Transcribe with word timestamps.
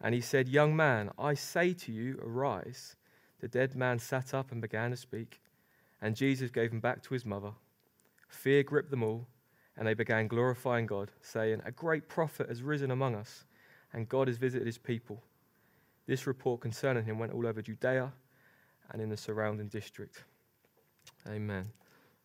And 0.00 0.14
he 0.14 0.22
said, 0.22 0.48
Young 0.48 0.74
man, 0.74 1.10
I 1.18 1.34
say 1.34 1.74
to 1.74 1.92
you, 1.92 2.18
arise. 2.22 2.96
The 3.40 3.48
dead 3.48 3.74
man 3.74 3.98
sat 3.98 4.34
up 4.34 4.52
and 4.52 4.60
began 4.60 4.90
to 4.90 4.96
speak, 4.96 5.40
and 6.00 6.14
Jesus 6.16 6.50
gave 6.50 6.72
him 6.72 6.80
back 6.80 7.02
to 7.02 7.14
his 7.14 7.24
mother. 7.24 7.52
Fear 8.28 8.64
gripped 8.64 8.90
them 8.90 9.02
all, 9.02 9.26
and 9.76 9.86
they 9.86 9.94
began 9.94 10.28
glorifying 10.28 10.86
God, 10.86 11.10
saying, 11.22 11.62
A 11.64 11.72
great 11.72 12.08
prophet 12.08 12.48
has 12.48 12.62
risen 12.62 12.90
among 12.90 13.14
us, 13.14 13.44
and 13.92 14.08
God 14.08 14.28
has 14.28 14.36
visited 14.36 14.66
his 14.66 14.78
people. 14.78 15.22
This 16.06 16.26
report 16.26 16.60
concerning 16.60 17.04
him 17.04 17.18
went 17.18 17.32
all 17.32 17.46
over 17.46 17.62
Judea 17.62 18.12
and 18.90 19.00
in 19.00 19.08
the 19.08 19.16
surrounding 19.16 19.68
district. 19.68 20.24
Amen. 21.28 21.70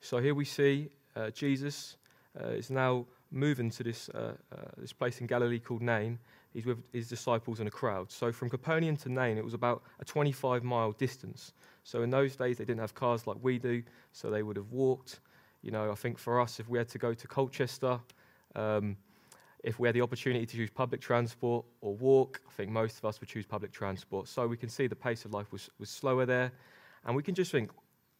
So 0.01 0.17
here 0.17 0.35
we 0.35 0.45
see 0.45 0.89
uh, 1.15 1.29
Jesus 1.29 1.97
uh, 2.39 2.49
is 2.49 2.69
now 2.69 3.05
moving 3.31 3.69
to 3.69 3.83
this, 3.83 4.09
uh, 4.09 4.33
uh, 4.51 4.57
this 4.77 4.93
place 4.93 5.21
in 5.21 5.27
Galilee 5.27 5.59
called 5.59 5.81
Nain. 5.81 6.19
He's 6.55 6.65
with 6.65 6.79
his 6.93 7.09
disciples 7.09 7.59
and 7.59 7.67
a 7.67 7.71
crowd. 7.71 8.09
So 8.09 8.31
from 8.31 8.49
Capernaum 8.49 8.95
to 8.97 9.09
Nain, 9.09 9.37
it 9.37 9.43
was 9.43 9.53
about 9.53 9.83
a 9.99 10.05
25 10.05 10.63
mile 10.63 10.93
distance. 10.93 11.51
So 11.83 12.01
in 12.01 12.09
those 12.09 12.37
days, 12.37 12.57
they 12.57 12.63
didn't 12.63 12.79
have 12.79 12.95
cars 12.95 13.27
like 13.27 13.35
we 13.41 13.59
do, 13.59 13.83
so 14.13 14.31
they 14.31 14.41
would 14.41 14.55
have 14.55 14.71
walked. 14.71 15.19
You 15.61 15.71
know, 15.71 15.91
I 15.91 15.95
think 15.95 16.17
for 16.17 16.39
us, 16.39 16.61
if 16.61 16.69
we 16.69 16.77
had 16.77 16.87
to 16.89 16.97
go 16.97 17.13
to 17.13 17.27
Colchester, 17.27 17.99
um, 18.55 18.95
if 19.65 19.79
we 19.79 19.87
had 19.89 19.95
the 19.95 20.01
opportunity 20.01 20.45
to 20.45 20.55
choose 20.55 20.69
public 20.69 21.01
transport 21.01 21.65
or 21.81 21.93
walk, 21.93 22.39
I 22.47 22.53
think 22.53 22.71
most 22.71 22.99
of 22.99 23.05
us 23.05 23.19
would 23.19 23.27
choose 23.27 23.45
public 23.45 23.73
transport. 23.73 24.29
So 24.29 24.47
we 24.47 24.55
can 24.55 24.69
see 24.69 24.87
the 24.87 24.95
pace 24.95 25.25
of 25.25 25.33
life 25.33 25.51
was, 25.51 25.69
was 25.77 25.89
slower 25.89 26.25
there. 26.25 26.53
And 27.05 27.17
we 27.17 27.21
can 27.21 27.35
just 27.35 27.51
think 27.51 27.69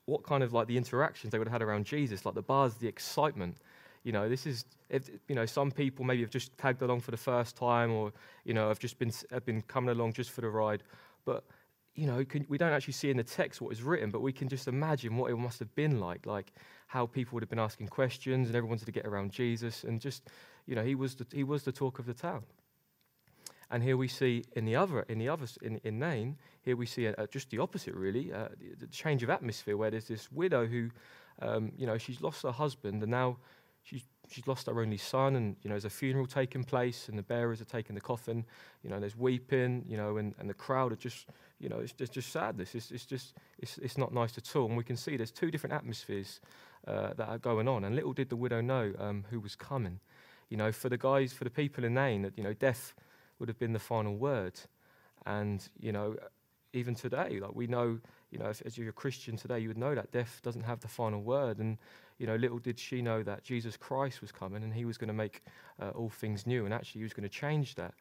what 0.08 0.24
kind 0.24 0.44
of 0.44 0.52
like 0.52 0.68
the 0.68 0.76
interactions 0.76 1.32
they 1.32 1.38
would 1.38 1.48
have 1.48 1.54
had 1.54 1.62
around 1.62 1.86
Jesus, 1.86 2.26
like 2.26 2.36
the 2.36 2.42
buzz, 2.42 2.76
the 2.76 2.88
excitement. 2.88 3.58
You 4.06 4.12
know, 4.12 4.30
this 4.30 4.46
is, 4.46 4.66
if, 4.90 5.10
you 5.28 5.34
know, 5.34 5.48
some 5.48 5.72
people 5.72 6.06
maybe 6.06 6.22
have 6.22 6.30
just 6.30 6.56
tagged 6.60 6.84
along 6.84 7.02
for 7.02 7.10
the 7.10 7.18
first 7.18 7.56
time 7.56 7.92
or, 7.92 8.14
you 8.46 8.54
know, 8.54 8.68
have 8.68 8.78
just 8.78 9.00
been, 9.00 9.12
have 9.32 9.44
been 9.46 9.64
coming 9.64 9.90
along 9.90 10.14
just 10.14 10.30
for 10.30 10.42
the 10.42 10.50
ride. 10.50 10.84
But, 11.26 11.44
you 11.96 12.06
know, 12.06 12.24
can, 12.24 12.46
we 12.48 12.60
don't 12.60 12.72
actually 12.72 12.94
see 12.94 13.10
in 13.10 13.18
the 13.18 13.24
text 13.24 13.62
what 13.62 13.74
is 13.74 13.82
written, 13.82 14.12
but 14.12 14.22
we 14.22 14.32
can 14.32 14.48
just 14.48 14.68
imagine 14.68 15.18
what 15.18 15.32
it 15.32 15.36
must 15.36 15.58
have 15.58 15.74
been 15.74 16.00
like, 16.00 16.28
like 16.28 16.54
how 16.86 17.08
people 17.08 17.36
would 17.36 17.42
have 17.42 17.50
been 17.50 17.58
asking 17.58 17.88
questions 17.88 18.48
and 18.48 18.56
everyone 18.56 18.78
wanted 18.78 18.86
to 18.86 18.92
get 18.92 19.08
around 19.08 19.32
Jesus. 19.32 19.84
And 19.84 20.00
just, 20.00 20.30
you 20.68 20.76
know, 20.76 20.84
he 20.84 20.94
was 20.94 21.16
the, 21.16 21.26
he 21.34 21.44
was 21.44 21.64
the 21.64 21.72
talk 21.72 21.98
of 21.98 22.06
the 22.06 22.14
town. 22.14 22.44
And 23.72 23.82
here 23.82 23.98
we 23.98 24.08
see 24.08 24.44
in 24.56 24.66
the 24.66 24.76
other, 24.76 25.02
in 25.10 25.18
the 25.18 25.30
other, 25.30 25.48
in, 25.64 25.82
in 25.84 25.98
Nain, 25.98 26.38
here 26.62 26.76
we 26.76 26.86
see 26.86 27.08
a, 27.08 27.16
a, 27.18 27.26
just 27.26 27.50
the 27.50 27.58
opposite, 27.58 27.96
really, 27.96 28.32
uh, 28.32 28.50
the, 28.60 28.86
the, 28.86 28.88
change 28.88 29.24
of 29.24 29.32
atmosphere, 29.32 29.76
where 29.76 29.90
there's 29.90 30.08
this 30.08 30.32
widow 30.32 30.68
who, 30.68 30.92
um, 31.42 31.72
you 31.76 31.88
know, 31.88 31.98
she's 31.98 32.22
lost 32.22 32.44
her 32.44 32.52
husband, 32.52 33.02
and 33.02 33.10
now 33.10 33.38
she's 33.86 34.04
she's 34.30 34.48
lost 34.48 34.68
her 34.68 34.82
only 34.82 34.98
son, 34.98 35.36
and 35.36 35.56
you 35.62 35.70
know, 35.70 35.76
there's 35.76 35.86
a 35.86 35.90
funeral 35.90 36.26
taking 36.26 36.64
place, 36.64 37.10
and 37.10 37.18
the 37.18 37.24
bearers 37.24 37.62
are 37.62 37.66
taking 37.66 37.96
the 37.96 38.02
coffin, 38.02 38.44
you 38.84 38.90
know, 38.90 39.00
there's 39.00 39.16
weeping, 39.16 39.86
you 39.88 39.98
know, 39.98 40.18
and, 40.18 40.34
and 40.40 40.50
the 40.50 40.54
crowd 40.54 40.92
are 40.92 40.98
just, 40.98 41.28
you 41.60 41.70
know, 41.70 41.80
it's 41.80 41.94
just, 41.94 42.14
just 42.14 42.32
sadness. 42.32 42.76
It's, 42.76 42.92
it's 42.92 43.06
just, 43.06 43.36
it's, 43.60 43.78
it's 43.78 43.98
not 43.98 44.14
nice 44.14 44.38
at 44.38 44.56
all. 44.56 44.66
And 44.66 44.76
we 44.76 44.84
can 44.84 44.98
see 44.98 45.16
there's 45.16 45.32
two 45.32 45.52
different 45.52 45.74
atmospheres 45.74 46.42
uh, 46.88 47.14
that 47.14 47.30
are 47.30 47.38
going 47.38 47.68
on. 47.68 47.84
And 47.84 47.96
little 47.96 48.14
did 48.14 48.30
the 48.30 48.36
widow 48.36 48.62
know 48.62 48.94
um, 49.00 49.26
who 49.30 49.40
was 49.40 49.56
coming. 49.56 50.00
You 50.50 50.58
know, 50.58 50.72
for 50.72 50.90
the 50.90 50.98
guys, 50.98 51.34
for 51.34 51.44
the 51.44 51.50
people 51.50 51.84
in 51.84 51.94
Nain, 51.94 52.24
that 52.24 52.38
you 52.38 52.44
know, 52.44 52.54
death 52.54 52.94
would 53.40 53.50
have 53.50 53.60
been 53.60 53.74
the 53.74 53.80
final 53.80 54.16
word. 54.16 54.60
And, 55.26 55.68
you 55.80 55.92
know, 55.92 56.16
even 56.74 56.96
today, 56.96 57.40
like 57.40 57.56
we 57.56 57.68
know, 57.68 58.00
you 58.32 58.40
know, 58.40 58.50
if, 58.50 58.62
as 58.66 58.78
you're 58.78 58.90
a 58.90 58.94
Christian 58.94 59.38
today, 59.38 59.60
you 59.60 59.68
would 59.68 59.78
know 59.78 59.96
that 59.96 60.12
death 60.12 60.42
doesn't 60.44 60.64
have 60.64 60.80
the 60.82 60.88
final 60.88 61.22
word. 61.22 61.60
And, 61.60 61.78
you 62.18 62.28
know, 62.28 62.36
little 62.36 62.60
did 62.60 62.80
she 62.80 63.02
know 63.02 63.24
that 63.24 63.44
Jesus 63.44 63.76
Christ 63.78 64.22
was 64.22 64.32
coming 64.32 64.64
and 64.64 64.74
he 64.74 64.86
was 64.86 64.98
going 64.98 65.08
to 65.10 65.14
make 65.14 65.44
uh, 65.82 65.90
all 65.90 66.10
things 66.10 66.48
new. 66.48 66.66
And 66.66 66.74
actually, 66.74 67.00
he 67.00 67.04
was 67.04 67.14
going 67.14 67.28
to 67.28 67.30
change 67.30 67.76
that. 67.76 67.94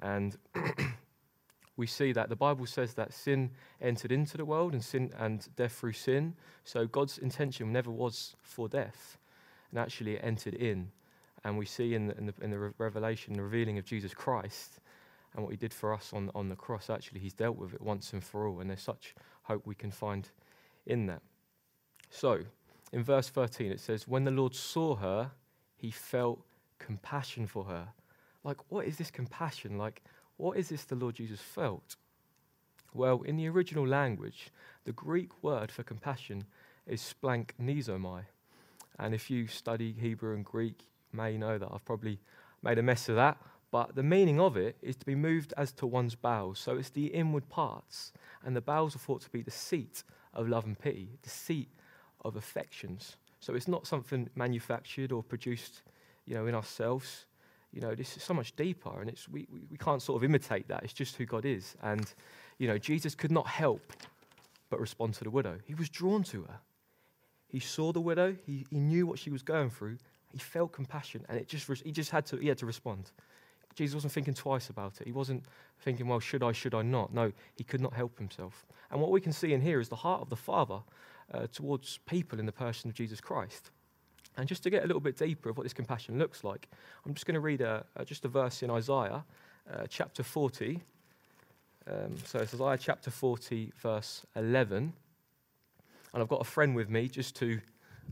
And 0.00 0.36
we 1.76 1.86
see 1.86 2.12
that 2.12 2.28
the 2.28 2.36
Bible 2.36 2.66
says 2.66 2.94
that 2.94 3.12
sin 3.12 3.50
entered 3.80 4.12
into 4.12 4.36
the 4.36 4.44
world 4.44 4.72
and 4.72 4.84
sin 4.84 5.12
and 5.18 5.46
death 5.56 5.72
through 5.72 5.92
sin. 5.92 6.34
So 6.64 6.86
God's 6.86 7.18
intention 7.18 7.72
never 7.72 7.90
was 7.90 8.36
for 8.42 8.68
death, 8.68 9.18
and 9.70 9.80
actually 9.80 10.14
it 10.14 10.20
entered 10.22 10.54
in. 10.54 10.90
And 11.44 11.58
we 11.58 11.66
see 11.66 11.94
in 11.94 12.06
the, 12.06 12.16
in 12.16 12.26
the, 12.26 12.34
in 12.40 12.50
the 12.50 12.72
revelation, 12.78 13.34
the 13.34 13.42
revealing 13.42 13.78
of 13.78 13.84
Jesus 13.84 14.14
Christ 14.14 14.80
and 15.34 15.42
what 15.42 15.50
he 15.50 15.56
did 15.56 15.74
for 15.74 15.92
us 15.92 16.12
on, 16.14 16.30
on 16.34 16.48
the 16.48 16.56
cross, 16.56 16.88
actually, 16.88 17.20
he's 17.20 17.34
dealt 17.34 17.56
with 17.56 17.74
it 17.74 17.82
once 17.82 18.12
and 18.12 18.22
for 18.22 18.46
all. 18.46 18.60
And 18.60 18.70
there's 18.70 18.80
such 18.80 19.14
hope 19.42 19.66
we 19.66 19.74
can 19.74 19.90
find 19.90 20.28
in 20.86 21.06
that. 21.06 21.22
So, 22.08 22.40
in 22.94 23.02
verse 23.02 23.28
13, 23.28 23.72
it 23.72 23.80
says, 23.80 24.06
When 24.06 24.22
the 24.22 24.30
Lord 24.30 24.54
saw 24.54 24.94
her, 24.94 25.32
he 25.76 25.90
felt 25.90 26.46
compassion 26.78 27.48
for 27.48 27.64
her. 27.64 27.88
Like, 28.44 28.58
what 28.68 28.86
is 28.86 28.98
this 28.98 29.10
compassion? 29.10 29.76
Like, 29.76 30.02
what 30.36 30.56
is 30.56 30.68
this 30.68 30.84
the 30.84 30.94
Lord 30.94 31.16
Jesus 31.16 31.40
felt? 31.40 31.96
Well, 32.94 33.22
in 33.22 33.36
the 33.36 33.48
original 33.48 33.84
language, 33.84 34.52
the 34.84 34.92
Greek 34.92 35.42
word 35.42 35.72
for 35.72 35.82
compassion 35.82 36.44
is 36.86 37.02
splanknesomai. 37.02 38.26
And 39.00 39.12
if 39.12 39.28
you 39.28 39.48
study 39.48 39.92
Hebrew 39.98 40.36
and 40.36 40.44
Greek, 40.44 40.84
you 41.12 41.16
may 41.16 41.36
know 41.36 41.58
that 41.58 41.70
I've 41.72 41.84
probably 41.84 42.20
made 42.62 42.78
a 42.78 42.82
mess 42.82 43.08
of 43.08 43.16
that, 43.16 43.38
but 43.72 43.96
the 43.96 44.04
meaning 44.04 44.38
of 44.38 44.56
it 44.56 44.76
is 44.82 44.94
to 44.94 45.04
be 45.04 45.16
moved 45.16 45.52
as 45.56 45.72
to 45.72 45.86
one's 45.88 46.14
bowels. 46.14 46.60
So 46.60 46.76
it's 46.76 46.90
the 46.90 47.06
inward 47.06 47.48
parts, 47.48 48.12
and 48.44 48.54
the 48.54 48.60
bowels 48.60 48.94
are 48.94 49.00
thought 49.00 49.22
to 49.22 49.30
be 49.30 49.42
the 49.42 49.50
seat 49.50 50.04
of 50.32 50.48
love 50.48 50.64
and 50.64 50.78
pity, 50.78 51.18
the 51.24 51.30
seat 51.30 51.70
of 52.24 52.36
affections. 52.36 53.16
So 53.40 53.54
it's 53.54 53.68
not 53.68 53.86
something 53.86 54.28
manufactured 54.34 55.12
or 55.12 55.22
produced, 55.22 55.82
you 56.26 56.34
know, 56.34 56.46
in 56.46 56.54
ourselves. 56.54 57.26
You 57.72 57.80
know, 57.80 57.94
this 57.94 58.16
is 58.16 58.22
so 58.22 58.34
much 58.34 58.54
deeper, 58.56 59.00
and 59.00 59.10
it's 59.10 59.28
we, 59.28 59.46
we, 59.52 59.60
we 59.70 59.76
can't 59.76 60.00
sort 60.00 60.16
of 60.16 60.24
imitate 60.24 60.68
that. 60.68 60.84
It's 60.84 60.92
just 60.92 61.16
who 61.16 61.26
God 61.26 61.44
is. 61.44 61.74
And, 61.82 62.12
you 62.58 62.68
know, 62.68 62.78
Jesus 62.78 63.14
could 63.14 63.32
not 63.32 63.46
help 63.46 63.92
but 64.70 64.80
respond 64.80 65.14
to 65.14 65.24
the 65.24 65.30
widow. 65.30 65.58
He 65.64 65.74
was 65.74 65.88
drawn 65.88 66.22
to 66.24 66.42
her. 66.42 66.60
He 67.48 67.60
saw 67.60 67.92
the 67.92 68.00
widow, 68.00 68.36
he, 68.46 68.66
he 68.70 68.80
knew 68.80 69.06
what 69.06 69.18
she 69.18 69.30
was 69.30 69.42
going 69.42 69.70
through, 69.70 69.98
he 70.32 70.38
felt 70.38 70.72
compassion, 70.72 71.24
and 71.28 71.38
it 71.38 71.46
just 71.46 71.70
he 71.84 71.92
just 71.92 72.10
had 72.10 72.26
to 72.26 72.36
he 72.36 72.48
had 72.48 72.58
to 72.58 72.66
respond. 72.66 73.12
Jesus 73.74 73.94
wasn't 73.94 74.12
thinking 74.12 74.34
twice 74.34 74.70
about 74.70 75.00
it. 75.00 75.06
He 75.06 75.12
wasn't 75.12 75.44
thinking, 75.80 76.06
well, 76.06 76.20
should 76.20 76.42
I, 76.42 76.52
should 76.52 76.74
I 76.74 76.82
not? 76.82 77.12
No, 77.12 77.32
he 77.54 77.64
could 77.64 77.80
not 77.80 77.92
help 77.92 78.18
himself. 78.18 78.64
And 78.90 79.00
what 79.00 79.10
we 79.10 79.20
can 79.20 79.32
see 79.32 79.52
in 79.52 79.60
here 79.60 79.80
is 79.80 79.88
the 79.88 79.96
heart 79.96 80.22
of 80.22 80.30
the 80.30 80.36
Father 80.36 80.80
uh, 81.32 81.46
towards 81.52 81.98
people 82.06 82.38
in 82.38 82.46
the 82.46 82.52
person 82.52 82.90
of 82.90 82.94
Jesus 82.94 83.20
Christ. 83.20 83.70
And 84.36 84.48
just 84.48 84.62
to 84.64 84.70
get 84.70 84.82
a 84.82 84.86
little 84.86 85.00
bit 85.00 85.16
deeper 85.16 85.48
of 85.48 85.56
what 85.56 85.62
this 85.62 85.72
compassion 85.72 86.18
looks 86.18 86.42
like, 86.42 86.68
I'm 87.06 87.14
just 87.14 87.26
going 87.26 87.34
to 87.34 87.40
read 87.40 87.60
a, 87.60 87.84
a, 87.96 88.04
just 88.04 88.24
a 88.24 88.28
verse 88.28 88.62
in 88.62 88.70
Isaiah 88.70 89.24
uh, 89.72 89.86
chapter 89.88 90.22
40. 90.22 90.80
Um, 91.86 92.16
so 92.24 92.40
it's 92.40 92.54
Isaiah 92.54 92.78
chapter 92.78 93.10
40, 93.10 93.72
verse 93.76 94.26
11. 94.34 94.92
And 96.12 96.22
I've 96.22 96.28
got 96.28 96.40
a 96.40 96.44
friend 96.44 96.74
with 96.74 96.88
me 96.88 97.08
just 97.08 97.36
to, 97.36 97.60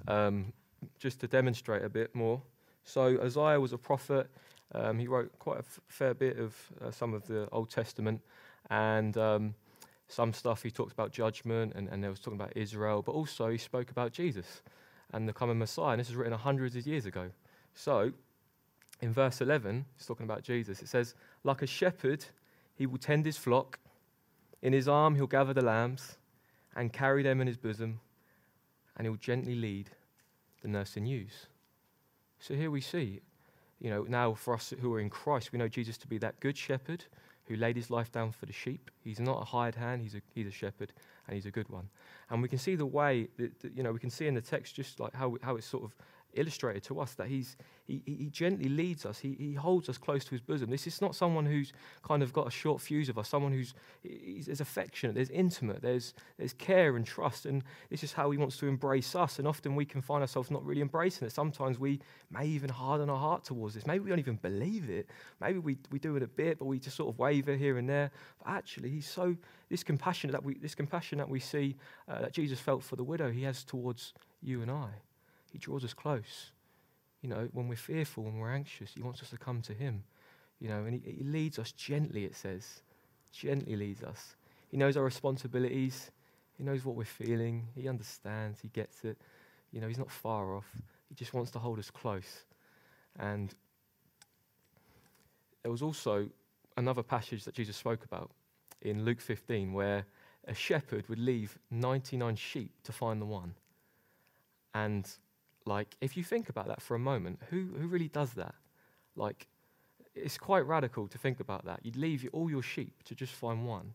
um, 0.06 0.52
just 0.98 1.20
to 1.20 1.26
demonstrate 1.26 1.82
a 1.82 1.88
bit 1.88 2.14
more. 2.14 2.40
So 2.84 3.20
Isaiah 3.22 3.60
was 3.60 3.72
a 3.72 3.78
prophet. 3.78 4.28
Um, 4.74 4.98
he 4.98 5.06
wrote 5.06 5.38
quite 5.38 5.56
a 5.56 5.60
f- 5.60 5.80
fair 5.88 6.14
bit 6.14 6.38
of 6.38 6.56
uh, 6.80 6.90
some 6.90 7.14
of 7.14 7.26
the 7.26 7.48
Old 7.52 7.70
Testament, 7.70 8.20
and 8.70 9.16
um, 9.18 9.54
some 10.12 10.32
stuff 10.34 10.62
he 10.62 10.70
talked 10.70 10.92
about 10.92 11.10
judgment, 11.10 11.72
and, 11.74 11.88
and 11.88 12.02
there 12.02 12.10
was 12.10 12.20
talking 12.20 12.38
about 12.38 12.52
Israel, 12.54 13.00
but 13.02 13.12
also 13.12 13.48
he 13.48 13.56
spoke 13.56 13.90
about 13.90 14.12
Jesus 14.12 14.62
and 15.12 15.26
the 15.26 15.32
coming 15.32 15.58
Messiah. 15.58 15.92
And 15.92 16.00
this 16.00 16.08
was 16.08 16.16
written 16.16 16.34
hundreds 16.34 16.76
of 16.76 16.86
years 16.86 17.06
ago. 17.06 17.30
So, 17.74 18.12
in 19.00 19.12
verse 19.12 19.40
11, 19.40 19.86
it's 19.96 20.06
talking 20.06 20.24
about 20.24 20.42
Jesus. 20.42 20.82
It 20.82 20.88
says, 20.88 21.14
Like 21.44 21.62
a 21.62 21.66
shepherd, 21.66 22.26
he 22.74 22.86
will 22.86 22.98
tend 22.98 23.24
his 23.24 23.38
flock. 23.38 23.78
In 24.60 24.74
his 24.74 24.86
arm, 24.86 25.14
he'll 25.14 25.26
gather 25.26 25.54
the 25.54 25.64
lambs 25.64 26.18
and 26.76 26.92
carry 26.92 27.22
them 27.22 27.40
in 27.40 27.46
his 27.46 27.56
bosom, 27.56 28.00
and 28.96 29.06
he'll 29.06 29.16
gently 29.16 29.54
lead 29.54 29.90
the 30.60 30.68
nursing 30.68 31.06
ewes. 31.06 31.46
So 32.38 32.54
here 32.54 32.70
we 32.70 32.80
see, 32.80 33.20
you 33.80 33.88
know, 33.88 34.04
now 34.08 34.34
for 34.34 34.54
us 34.54 34.74
who 34.80 34.92
are 34.94 35.00
in 35.00 35.10
Christ, 35.10 35.52
we 35.52 35.58
know 35.58 35.68
Jesus 35.68 35.96
to 35.98 36.06
be 36.06 36.18
that 36.18 36.38
good 36.40 36.56
shepherd 36.56 37.04
who 37.46 37.56
laid 37.56 37.76
his 37.76 37.90
life 37.90 38.10
down 38.12 38.32
for 38.32 38.46
the 38.46 38.52
sheep. 38.52 38.90
He's 39.02 39.20
not 39.20 39.40
a 39.42 39.44
hired 39.44 39.74
hand, 39.74 40.02
he's 40.02 40.14
a, 40.14 40.22
he's 40.34 40.46
a 40.46 40.52
shepherd, 40.52 40.92
and 41.26 41.34
he's 41.34 41.46
a 41.46 41.50
good 41.50 41.68
one. 41.68 41.88
And 42.30 42.40
we 42.40 42.48
can 42.48 42.58
see 42.58 42.76
the 42.76 42.86
way, 42.86 43.28
that, 43.38 43.58
that, 43.60 43.76
you 43.76 43.82
know, 43.82 43.92
we 43.92 43.98
can 43.98 44.10
see 44.10 44.26
in 44.26 44.34
the 44.34 44.40
text 44.40 44.74
just 44.74 45.00
like 45.00 45.14
how, 45.14 45.36
how 45.42 45.56
it's 45.56 45.66
sort 45.66 45.84
of 45.84 45.94
illustrated 46.34 46.82
to 46.84 47.00
us 47.00 47.14
that 47.14 47.28
he's, 47.28 47.56
he, 47.86 48.02
he 48.06 48.28
gently 48.30 48.68
leads 48.68 49.04
us, 49.04 49.18
he, 49.18 49.34
he 49.38 49.54
holds 49.54 49.88
us 49.88 49.98
close 49.98 50.24
to 50.24 50.30
his 50.30 50.40
bosom. 50.40 50.70
This 50.70 50.86
is 50.86 51.00
not 51.00 51.14
someone 51.14 51.46
who's 51.46 51.72
kind 52.02 52.22
of 52.22 52.32
got 52.32 52.46
a 52.46 52.50
short 52.50 52.80
fuse 52.80 53.08
of 53.08 53.18
us, 53.18 53.28
someone 53.28 53.52
who's 53.52 53.74
there's 54.02 54.60
affectionate, 54.60 55.14
there's 55.14 55.30
intimate, 55.30 55.82
there's, 55.82 56.14
there's 56.38 56.52
care 56.52 56.96
and 56.96 57.06
trust, 57.06 57.46
and 57.46 57.62
this 57.90 58.02
is 58.02 58.12
how 58.12 58.30
he 58.30 58.38
wants 58.38 58.56
to 58.58 58.66
embrace 58.66 59.14
us. 59.14 59.38
And 59.38 59.46
often 59.46 59.74
we 59.74 59.84
can 59.84 60.00
find 60.00 60.22
ourselves 60.22 60.50
not 60.50 60.64
really 60.64 60.80
embracing 60.80 61.26
it. 61.26 61.32
Sometimes 61.32 61.78
we 61.78 62.00
may 62.30 62.46
even 62.46 62.70
harden 62.70 63.10
our 63.10 63.18
heart 63.18 63.44
towards 63.44 63.74
this. 63.74 63.86
Maybe 63.86 64.00
we 64.00 64.10
don't 64.10 64.18
even 64.18 64.36
believe 64.36 64.90
it. 64.90 65.08
Maybe 65.40 65.58
we, 65.58 65.76
we 65.90 65.98
do 65.98 66.16
it 66.16 66.22
a 66.22 66.28
bit, 66.28 66.58
but 66.58 66.66
we 66.66 66.78
just 66.78 66.96
sort 66.96 67.12
of 67.12 67.18
waver 67.18 67.54
here 67.54 67.78
and 67.78 67.88
there. 67.88 68.10
But 68.42 68.52
actually, 68.52 68.90
he's 68.90 69.08
so, 69.08 69.36
this 69.68 69.82
compassion 69.82 70.30
that 70.30 70.42
we, 70.42 70.54
this 70.54 70.74
compassion 70.74 71.18
that 71.18 71.28
we 71.28 71.40
see 71.40 71.76
uh, 72.08 72.20
that 72.22 72.32
Jesus 72.32 72.58
felt 72.58 72.82
for 72.82 72.96
the 72.96 73.04
widow, 73.04 73.30
he 73.30 73.42
has 73.42 73.64
towards 73.64 74.14
you 74.42 74.62
and 74.62 74.70
I. 74.70 74.88
He 75.52 75.58
draws 75.58 75.84
us 75.84 75.94
close. 75.94 76.50
You 77.20 77.28
know, 77.28 77.48
when 77.52 77.68
we're 77.68 77.76
fearful, 77.76 78.24
when 78.24 78.38
we're 78.38 78.52
anxious, 78.52 78.92
He 78.94 79.02
wants 79.02 79.22
us 79.22 79.30
to 79.30 79.36
come 79.36 79.62
to 79.62 79.74
Him. 79.74 80.02
You 80.58 80.68
know, 80.68 80.84
and 80.84 80.94
He, 80.94 81.12
he 81.18 81.24
leads 81.24 81.58
us 81.58 81.72
gently, 81.72 82.24
it 82.24 82.34
says. 82.34 82.82
Gently 83.32 83.76
leads 83.76 84.02
us. 84.02 84.36
He 84.68 84.76
knows 84.76 84.96
our 84.96 85.04
responsibilities. 85.04 86.10
He 86.56 86.64
knows 86.64 86.84
what 86.84 86.96
we're 86.96 87.04
feeling. 87.04 87.68
He 87.74 87.88
understands. 87.88 88.60
He 88.60 88.68
gets 88.68 89.04
it. 89.04 89.18
You 89.70 89.80
know, 89.80 89.88
He's 89.88 89.98
not 89.98 90.10
far 90.10 90.54
off. 90.54 90.66
He 91.08 91.14
just 91.14 91.34
wants 91.34 91.50
to 91.52 91.58
hold 91.58 91.78
us 91.78 91.90
close. 91.90 92.44
And 93.18 93.54
there 95.62 95.70
was 95.70 95.82
also 95.82 96.28
another 96.76 97.02
passage 97.02 97.44
that 97.44 97.54
Jesus 97.54 97.76
spoke 97.76 98.04
about 98.04 98.30
in 98.80 99.04
Luke 99.04 99.20
15 99.20 99.72
where 99.72 100.06
a 100.48 100.54
shepherd 100.54 101.08
would 101.08 101.18
leave 101.18 101.58
99 101.70 102.36
sheep 102.36 102.72
to 102.84 102.92
find 102.92 103.20
the 103.20 103.26
one. 103.26 103.54
And 104.74 105.08
like, 105.64 105.96
if 106.00 106.16
you 106.16 106.24
think 106.24 106.48
about 106.48 106.68
that 106.68 106.82
for 106.82 106.94
a 106.94 106.98
moment, 106.98 107.40
who, 107.50 107.68
who 107.78 107.86
really 107.86 108.08
does 108.08 108.32
that? 108.34 108.54
Like, 109.16 109.46
it's 110.14 110.38
quite 110.38 110.66
radical 110.66 111.08
to 111.08 111.18
think 111.18 111.40
about 111.40 111.64
that. 111.64 111.80
You'd 111.82 111.96
leave 111.96 112.28
all 112.32 112.50
your 112.50 112.62
sheep 112.62 113.02
to 113.04 113.14
just 113.14 113.32
find 113.32 113.66
one. 113.66 113.94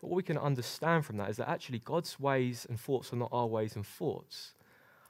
But 0.00 0.08
what 0.08 0.16
we 0.16 0.22
can 0.22 0.38
understand 0.38 1.04
from 1.04 1.16
that 1.18 1.30
is 1.30 1.36
that 1.38 1.48
actually 1.48 1.80
God's 1.80 2.18
ways 2.18 2.66
and 2.68 2.78
thoughts 2.78 3.12
are 3.12 3.16
not 3.16 3.30
our 3.32 3.46
ways 3.46 3.76
and 3.76 3.86
thoughts. 3.86 4.52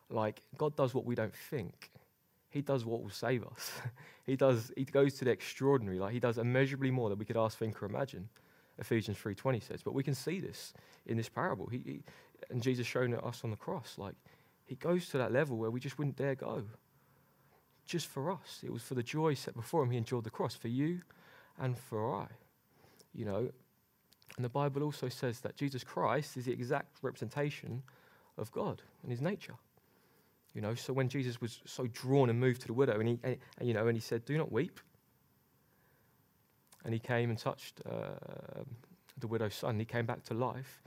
Like, 0.09 0.43
God 0.57 0.75
does 0.77 0.95
what 0.95 1.05
we 1.05 1.15
don't 1.15 1.35
think. 1.35 1.91
He 2.51 2.63
does 2.63 2.85
what 2.85 3.03
will 3.03 3.11
save 3.11 3.45
us. 3.45 3.73
he 4.27 4.37
does. 4.37 4.73
He 4.77 4.85
goes 4.85 5.15
to 5.15 5.25
the 5.25 5.31
extraordinary. 5.31 6.01
Like 6.01 6.13
he 6.13 6.19
does 6.19 6.37
immeasurably 6.37 6.91
more 6.91 7.09
than 7.09 7.19
we 7.19 7.25
could 7.25 7.37
ask, 7.37 7.57
think, 7.57 7.81
or 7.81 7.87
imagine. 7.87 8.29
Ephesians 8.79 9.19
three 9.19 9.37
twenty 9.37 9.61
says. 9.61 9.83
But 9.85 9.95
we 9.95 10.03
can 10.03 10.15
see 10.15 10.41
this 10.41 10.75
in 11.07 11.17
this 11.17 11.29
parable. 11.29 11.69
He, 11.69 11.79
he 11.79 12.03
and 12.51 12.61
Jesus 12.61 12.87
showing 12.87 13.13
it 13.13 13.25
us 13.25 13.43
on 13.45 13.51
the 13.51 13.57
cross. 13.57 13.95
Like 13.99 14.15
he 14.71 14.77
goes 14.77 15.09
to 15.09 15.19
that 15.19 15.33
level 15.33 15.57
where 15.57 15.69
we 15.69 15.81
just 15.81 15.99
wouldn't 15.99 16.17
dare 16.17 16.37
go. 16.37 16.63
Just 17.87 18.07
for 18.07 18.31
us. 18.31 18.61
It 18.63 18.73
was 18.73 18.85
for 18.85 18.95
the 18.95 19.03
joy 19.03 19.35
set 19.35 19.57
before 19.57 19.83
him. 19.83 19.91
He 19.91 19.99
endured 19.99 20.23
the 20.23 20.31
cross 20.31 20.55
for 20.55 20.69
you 20.69 21.01
and 21.59 21.77
for 21.77 22.15
I. 22.15 22.29
You 23.13 23.25
know, 23.25 23.51
and 24.37 24.45
the 24.45 24.49
Bible 24.49 24.85
also 24.85 25.09
says 25.09 25.41
that 25.41 25.57
Jesus 25.57 25.83
Christ 25.83 26.37
is 26.37 26.45
the 26.45 26.53
exact 26.53 26.99
representation 27.03 27.83
of 28.39 28.53
God 28.53 28.81
and 29.03 29.11
his 29.11 29.21
nature. 29.21 29.57
You 30.55 30.61
know, 30.61 30.77
so 30.77 30.93
when 30.93 31.09
Jesus 31.09 31.41
was 31.41 31.59
so 31.67 31.89
drawn 31.89 32.31
and 32.31 32.39
moved 32.39 32.61
to 32.61 32.69
the 32.69 32.73
widow, 32.73 33.01
and 33.01 33.09
he, 33.09 33.19
and, 33.25 33.39
you 33.61 33.75
know, 33.75 33.89
and 33.89 33.97
he 33.97 34.01
said, 34.01 34.25
"Do 34.25 34.39
not 34.39 34.53
weep," 34.53 34.79
and 36.85 36.95
he 36.95 37.01
came 37.01 37.29
and 37.29 37.37
touched 37.37 37.81
uh, 37.91 38.63
the 39.19 39.27
widow's 39.27 39.57
son, 39.57 39.81
he 39.81 39.85
came 39.85 40.07
back 40.07 40.23
to 40.27 40.35
life. 40.35 40.81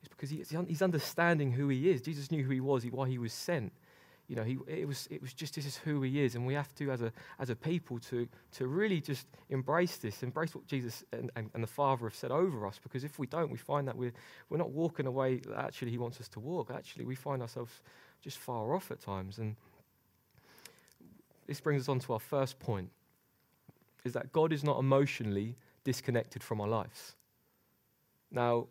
It's 0.00 0.08
because 0.08 0.30
he, 0.30 0.44
he's 0.66 0.82
understanding 0.82 1.52
who 1.52 1.68
he 1.68 1.90
is. 1.90 2.02
Jesus 2.02 2.30
knew 2.30 2.44
who 2.44 2.50
he 2.50 2.60
was, 2.60 2.84
why 2.84 3.08
he 3.08 3.18
was 3.18 3.32
sent. 3.32 3.72
You 4.28 4.36
know, 4.36 4.44
he, 4.44 4.58
it, 4.66 4.86
was, 4.86 5.08
it 5.10 5.22
was 5.22 5.32
just 5.32 5.54
this 5.54 5.64
is 5.64 5.78
who 5.78 6.02
he 6.02 6.22
is. 6.22 6.34
And 6.34 6.46
we 6.46 6.52
have 6.52 6.74
to, 6.74 6.90
as 6.90 7.00
a, 7.00 7.10
as 7.38 7.48
a 7.48 7.56
people, 7.56 7.98
to, 8.10 8.28
to 8.52 8.66
really 8.66 9.00
just 9.00 9.26
embrace 9.48 9.96
this, 9.96 10.22
embrace 10.22 10.54
what 10.54 10.66
Jesus 10.66 11.02
and, 11.12 11.30
and, 11.34 11.50
and 11.54 11.62
the 11.62 11.68
Father 11.68 12.04
have 12.04 12.14
said 12.14 12.30
over 12.30 12.66
us. 12.66 12.78
Because 12.82 13.04
if 13.04 13.18
we 13.18 13.26
don't, 13.26 13.50
we 13.50 13.56
find 13.56 13.88
that 13.88 13.96
we're, 13.96 14.12
we're 14.50 14.58
not 14.58 14.70
walking 14.70 15.06
the 15.06 15.10
way 15.10 15.36
that 15.36 15.58
actually 15.58 15.90
he 15.90 15.98
wants 15.98 16.20
us 16.20 16.28
to 16.28 16.40
walk. 16.40 16.70
Actually, 16.70 17.06
we 17.06 17.14
find 17.14 17.40
ourselves 17.40 17.80
just 18.20 18.36
far 18.36 18.74
off 18.74 18.90
at 18.90 19.00
times. 19.00 19.38
And 19.38 19.56
this 21.46 21.60
brings 21.60 21.82
us 21.84 21.88
on 21.88 21.98
to 22.00 22.12
our 22.12 22.20
first 22.20 22.60
point 22.60 22.90
is 24.04 24.12
that 24.12 24.32
God 24.32 24.52
is 24.52 24.62
not 24.62 24.78
emotionally 24.78 25.56
disconnected 25.84 26.42
from 26.42 26.60
our 26.60 26.68
lives. 26.68 27.14
Now, 28.30 28.66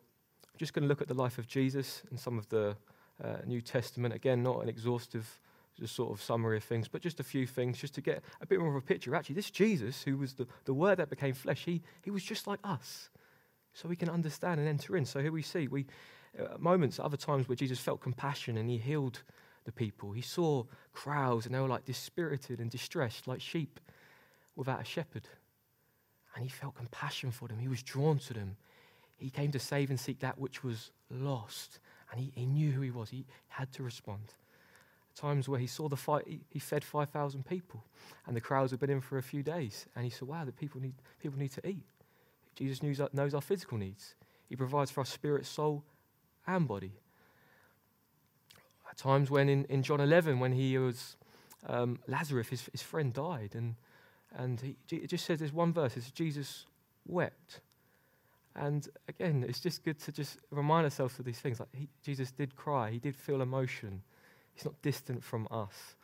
I'm 0.57 0.59
just 0.59 0.73
going 0.73 0.85
to 0.85 0.89
look 0.89 1.03
at 1.03 1.07
the 1.07 1.13
life 1.13 1.37
of 1.37 1.47
Jesus 1.47 2.01
and 2.09 2.19
some 2.19 2.39
of 2.39 2.49
the 2.49 2.75
uh, 3.23 3.35
New 3.45 3.61
Testament. 3.61 4.15
Again, 4.15 4.41
not 4.41 4.63
an 4.63 4.69
exhaustive 4.69 5.39
just 5.79 5.95
sort 5.95 6.11
of 6.11 6.19
summary 6.19 6.57
of 6.57 6.63
things, 6.63 6.87
but 6.87 6.99
just 6.99 7.19
a 7.19 7.23
few 7.23 7.45
things 7.45 7.77
just 7.77 7.93
to 7.93 8.01
get 8.01 8.23
a 8.41 8.47
bit 8.47 8.59
more 8.59 8.69
of 8.69 8.75
a 8.75 8.81
picture. 8.81 9.13
Actually, 9.13 9.35
this 9.35 9.51
Jesus, 9.51 10.01
who 10.01 10.17
was 10.17 10.33
the, 10.33 10.47
the 10.65 10.73
Word 10.73 10.97
that 10.97 11.11
became 11.11 11.35
flesh, 11.35 11.63
he, 11.63 11.83
he 12.01 12.09
was 12.09 12.23
just 12.23 12.47
like 12.47 12.57
us. 12.63 13.11
So 13.75 13.87
we 13.87 13.95
can 13.95 14.09
understand 14.09 14.59
and 14.59 14.67
enter 14.67 14.97
in. 14.97 15.05
So 15.05 15.21
here 15.21 15.31
we 15.31 15.43
see 15.43 15.67
we 15.67 15.85
uh, 16.39 16.57
moments, 16.57 16.99
other 16.99 17.17
times 17.17 17.47
where 17.47 17.55
Jesus 17.55 17.77
felt 17.77 18.01
compassion 18.01 18.57
and 18.57 18.67
he 18.67 18.79
healed 18.79 19.21
the 19.65 19.71
people. 19.71 20.11
He 20.11 20.23
saw 20.23 20.63
crowds 20.91 21.45
and 21.45 21.53
they 21.53 21.59
were 21.59 21.67
like 21.67 21.85
dispirited 21.85 22.59
and 22.59 22.71
distressed, 22.71 23.27
like 23.27 23.41
sheep 23.41 23.79
without 24.55 24.81
a 24.81 24.85
shepherd. 24.85 25.27
And 26.33 26.43
he 26.43 26.49
felt 26.49 26.73
compassion 26.73 27.29
for 27.29 27.47
them. 27.47 27.59
He 27.59 27.67
was 27.67 27.83
drawn 27.83 28.17
to 28.17 28.33
them. 28.33 28.57
He 29.17 29.29
came 29.29 29.51
to 29.51 29.59
save 29.59 29.89
and 29.89 29.99
seek 29.99 30.19
that 30.19 30.37
which 30.37 30.63
was 30.63 30.91
lost. 31.09 31.79
And 32.11 32.19
he, 32.19 32.31
he 32.35 32.45
knew 32.45 32.71
who 32.71 32.81
he 32.81 32.91
was. 32.91 33.09
He 33.09 33.25
had 33.49 33.71
to 33.73 33.83
respond. 33.83 34.33
Times 35.15 35.49
where 35.49 35.59
he 35.59 35.67
saw 35.67 35.89
the 35.89 35.97
fight, 35.97 36.25
he, 36.27 36.41
he 36.49 36.59
fed 36.59 36.83
5,000 36.83 37.43
people, 37.43 37.83
and 38.27 38.35
the 38.35 38.41
crowds 38.41 38.69
had 38.69 38.79
been 38.79 38.91
in 38.91 39.01
for 39.01 39.17
a 39.17 39.23
few 39.23 39.41
days. 39.41 39.87
And 39.95 40.05
he 40.05 40.11
said, 40.11 40.27
Wow, 40.27 40.45
the 40.45 40.51
people 40.51 40.79
need, 40.79 40.93
people 41.19 41.39
need 41.39 41.51
to 41.53 41.67
eat. 41.67 41.87
Jesus 42.55 42.83
knows 42.83 42.99
our, 42.99 43.09
knows 43.13 43.33
our 43.33 43.41
physical 43.41 43.79
needs. 43.79 44.13
He 44.47 44.55
provides 44.55 44.91
for 44.91 45.01
our 45.01 45.05
spirit, 45.05 45.45
soul, 45.45 45.83
and 46.45 46.67
body. 46.67 46.93
At 48.89 48.97
times 48.97 49.29
when 49.29 49.49
in, 49.49 49.65
in 49.65 49.83
John 49.83 49.99
11, 49.99 50.39
when 50.39 50.53
he 50.53 50.77
was, 50.77 51.17
um, 51.67 51.99
Lazarus, 52.07 52.47
his, 52.47 52.69
his 52.71 52.81
friend, 52.81 53.11
died, 53.11 53.51
and, 53.53 53.75
and 54.35 54.61
he, 54.61 54.77
it 54.95 55.07
just 55.07 55.25
says 55.25 55.39
there's 55.39 55.51
one 55.51 55.73
verse, 55.73 55.97
it 55.97 56.03
says 56.03 56.11
Jesus 56.11 56.65
wept. 57.07 57.61
And 58.57 58.87
again, 59.07 59.45
it's 59.47 59.59
just 59.59 59.83
good 59.83 59.99
to 59.99 60.11
just 60.11 60.39
remind 60.49 60.85
ourselves 60.85 61.17
of 61.19 61.25
these 61.25 61.39
things. 61.39 61.59
Like 61.59 61.69
he, 61.73 61.87
Jesus 62.03 62.31
did 62.31 62.55
cry, 62.55 62.91
he 62.91 62.99
did 62.99 63.15
feel 63.15 63.41
emotion. 63.41 64.01
He's 64.53 64.65
not 64.65 64.81
distant 64.81 65.23
from 65.23 65.47
us. 65.51 65.95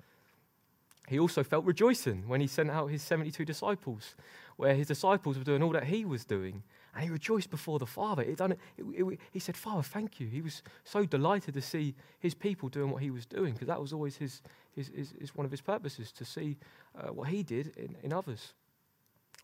He 1.07 1.19
also 1.19 1.43
felt 1.43 1.65
rejoicing 1.65 2.27
when 2.27 2.39
he 2.39 2.47
sent 2.47 2.69
out 2.69 2.87
his 2.87 3.01
72 3.01 3.43
disciples, 3.43 4.15
where 4.55 4.73
his 4.73 4.87
disciples 4.87 5.37
were 5.37 5.43
doing 5.43 5.61
all 5.61 5.71
that 5.71 5.85
he 5.85 6.05
was 6.05 6.23
doing. 6.23 6.63
And 6.93 7.03
he 7.03 7.09
rejoiced 7.09 7.49
before 7.49 7.79
the 7.79 7.87
Father. 7.87 8.23
Done 8.35 8.53
it, 8.53 8.59
it, 8.77 9.19
he 9.31 9.39
said, 9.39 9.57
Father, 9.57 9.81
thank 9.81 10.19
you. 10.19 10.27
He 10.27 10.41
was 10.41 10.61
so 10.83 11.03
delighted 11.05 11.55
to 11.55 11.61
see 11.61 11.95
his 12.19 12.35
people 12.35 12.69
doing 12.69 12.91
what 12.91 13.01
he 13.01 13.09
was 13.09 13.25
doing, 13.25 13.53
because 13.53 13.67
that 13.67 13.81
was 13.81 13.91
always 13.91 14.15
his, 14.15 14.41
his, 14.75 14.91
his, 14.95 15.13
his, 15.19 15.35
one 15.35 15.45
of 15.45 15.51
his 15.51 15.61
purposes, 15.61 16.11
to 16.13 16.23
see 16.23 16.57
uh, 16.95 17.07
what 17.07 17.27
he 17.27 17.43
did 17.43 17.75
in, 17.75 17.97
in 18.03 18.13
others. 18.13 18.53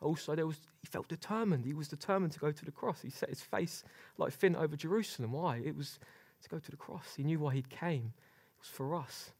Also, 0.02 0.36
there 0.36 0.48
was, 0.48 0.60
he 0.80 0.88
felt 0.88 1.08
determined. 1.08 1.66
He 1.66 1.74
was 1.74 1.88
determined 1.88 2.32
to 2.34 2.40
go 2.40 2.52
to 2.52 2.66
the 2.66 2.72
cross. 2.72 3.02
He 3.02 3.10
set 3.10 3.30
his 3.30 3.42
face 3.42 3.84
like 4.18 4.32
flint 4.32 4.56
over 4.56 4.76
Jerusalem. 4.76 5.34
Why? 5.34 5.58
It 5.58 5.76
was 5.76 6.00
to 6.44 6.50
go 6.50 6.60
to 6.60 6.72
the 6.72 6.78
cross. 6.78 7.16
He 7.18 7.24
knew 7.24 7.40
why 7.40 7.54
he 7.54 7.64
came. 7.64 8.14
It 8.56 8.62
was 8.62 8.70
for 8.70 8.96
us. 8.96 9.32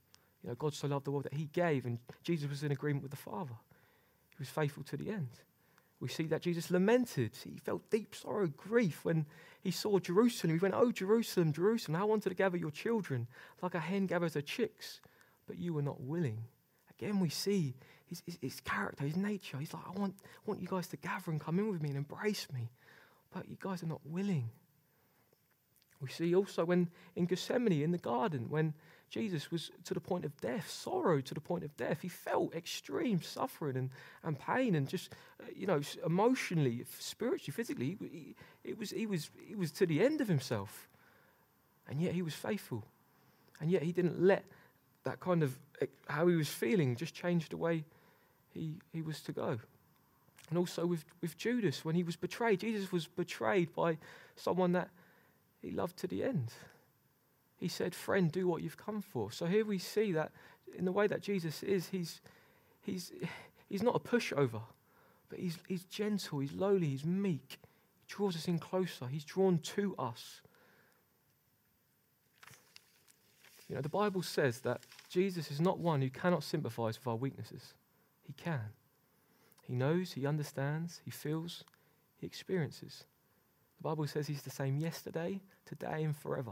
You 0.44 0.50
know, 0.50 0.56
God 0.56 0.74
so 0.74 0.88
loved 0.88 1.06
the 1.06 1.12
world 1.12 1.26
that 1.26 1.34
he 1.34 1.46
gave, 1.46 1.86
and 1.86 2.00
Jesus 2.24 2.50
was 2.50 2.64
in 2.64 2.72
agreement 2.72 3.04
with 3.04 3.12
the 3.12 3.18
Father. 3.18 3.56
He 4.32 4.36
was 4.40 4.50
faithful 4.50 4.84
to 4.84 4.98
the 4.98 5.10
end. 5.10 5.30
We 6.00 6.08
see 6.08 6.28
that 6.28 6.42
Jesus 6.42 6.72
lamented. 6.72 7.32
He 7.44 7.58
felt 7.58 7.90
deep 7.90 8.16
sorrow, 8.16 8.48
grief 8.48 9.04
when 9.04 9.26
he 9.62 9.72
saw 9.72 10.00
Jerusalem. 10.00 10.54
He 10.54 10.60
went, 10.60 10.76
Oh, 10.78 10.92
Jerusalem, 10.92 11.52
Jerusalem, 11.52 12.02
I 12.02 12.06
wanted 12.06 12.30
to 12.30 12.36
gather 12.36 12.58
your 12.58 12.72
children 12.72 13.28
like 13.62 13.76
a 13.76 13.80
hen 13.80 14.06
gathers 14.06 14.36
her 14.36 14.42
chicks, 14.42 15.02
but 15.46 15.58
you 15.58 15.74
were 15.74 15.82
not 15.82 16.00
willing. 16.00 16.44
Again, 17.00 17.20
we 17.20 17.30
see 17.30 17.76
his, 18.06 18.22
his, 18.26 18.38
his 18.42 18.60
character, 18.62 19.06
his 19.06 19.16
nature. 19.16 19.58
He's 19.58 19.74
like, 19.74 19.84
I 19.88 19.98
want, 20.00 20.16
want 20.46 20.62
you 20.62 20.68
guys 20.68 20.88
to 20.88 20.98
gather 20.98 21.32
and 21.32 21.40
come 21.40 21.60
in 21.60 21.72
with 21.72 21.82
me 21.82 21.90
and 21.90 21.98
embrace 21.98 22.48
me, 22.54 22.70
but 23.34 23.48
you 23.48 23.58
guys 23.60 23.84
are 23.84 23.88
not 23.88 24.02
willing. 24.06 24.50
We 26.02 26.10
see 26.10 26.34
also 26.36 26.66
when 26.66 26.90
in 27.16 27.26
Gethsemane, 27.26 27.82
in 27.82 27.92
the 27.92 27.98
garden, 27.98 28.48
when 28.50 28.74
Jesus 29.10 29.52
was 29.52 29.72
to 29.86 29.94
the 29.94 30.00
point 30.00 30.24
of 30.24 30.40
death, 30.40 30.70
sorrow 30.70 31.20
to 31.20 31.34
the 31.34 31.42
point 31.42 31.64
of 31.64 31.76
death. 31.78 32.02
He 32.02 32.10
felt 32.10 32.56
extreme 32.56 33.22
suffering 33.22 33.76
and, 33.76 33.90
and 34.24 34.40
pain 34.40 34.76
and 34.76 34.88
just, 34.88 35.12
uh, 35.42 35.48
you 35.56 35.66
know, 35.66 35.82
emotionally, 36.06 36.86
spiritually, 37.00 37.52
physically. 37.52 37.98
He, 38.00 38.36
it 38.64 38.78
was, 38.78 38.92
he, 38.92 39.08
was, 39.08 39.32
he 39.46 39.56
was 39.56 39.72
to 39.74 39.86
the 39.86 40.04
end 40.04 40.22
of 40.22 40.28
himself. 40.28 40.88
And 41.88 42.02
yet 42.02 42.14
he 42.14 42.22
was 42.22 42.36
faithful. 42.36 42.86
And 43.60 43.72
yet 43.72 43.82
he 43.82 43.92
didn't 43.92 44.22
let 44.22 44.46
that 45.06 45.20
kind 45.20 45.42
of 45.42 45.58
how 46.08 46.28
he 46.28 46.36
was 46.36 46.50
feeling 46.50 46.96
just 46.96 47.14
changed 47.14 47.52
the 47.52 47.58
way 47.58 47.86
he, 48.54 48.76
he 48.92 49.02
was 49.02 49.22
to 49.22 49.32
go. 49.32 49.60
And 50.50 50.58
also 50.58 50.86
with, 50.86 51.06
with 51.22 51.38
Judas, 51.38 51.86
when 51.86 51.96
he 51.96 52.04
was 52.04 52.16
betrayed, 52.16 52.60
Jesus 52.60 52.92
was 52.92 53.08
betrayed 53.08 53.74
by 53.76 53.98
someone 54.36 54.72
that 54.74 54.90
he 55.62 55.72
loved 55.72 55.98
to 55.98 56.08
the 56.08 56.24
end. 56.24 56.52
He 57.58 57.68
said, 57.68 57.94
Friend, 57.94 58.32
do 58.32 58.48
what 58.48 58.64
you've 58.64 58.78
come 58.78 59.02
for. 59.02 59.32
So 59.32 59.46
here 59.46 59.66
we 59.66 59.78
see 59.78 60.12
that 60.14 60.32
in 60.78 60.86
the 60.86 60.92
way 60.92 61.08
that 61.08 61.22
Jesus 61.22 61.62
is, 61.62 61.90
he's, 61.90 62.22
he's, 62.82 63.12
he's 63.70 63.84
not 63.84 63.96
a 63.96 64.00
pushover, 64.00 64.62
but 65.30 65.40
he's, 65.40 65.58
he's 65.68 65.84
gentle, 65.84 66.40
he's 66.40 66.54
lowly, 66.54 66.88
he's 66.88 67.06
meek. 67.06 67.60
He 68.00 68.06
draws 68.08 68.36
us 68.36 68.48
in 68.48 68.60
closer, 68.60 69.08
he's 69.08 69.26
drawn 69.26 69.60
to 69.60 69.96
us. 70.00 70.42
You 73.68 73.76
know, 73.76 73.82
the 73.82 73.90
Bible 73.90 74.24
says 74.24 74.62
that 74.62 74.82
Jesus 75.10 75.50
is 75.50 75.60
not 75.60 75.80
one 75.80 76.02
who 76.02 76.10
cannot 76.10 76.44
sympathize 76.44 76.98
with 77.00 77.08
our 77.08 77.16
weaknesses. 77.16 77.74
He 78.22 78.34
can. 78.34 78.70
He 79.64 79.74
knows, 79.74 80.14
he 80.14 80.26
understands, 80.26 81.02
he 81.04 81.12
feels, 81.12 81.64
he 82.18 82.28
experiences. 82.28 83.06
The 83.78 83.84
Bible 83.84 84.08
says 84.08 84.28
he's 84.28 84.44
the 84.44 84.50
same 84.50 84.78
yesterday, 84.78 85.42
today, 85.66 86.04
and 86.04 86.16
forever. 86.16 86.52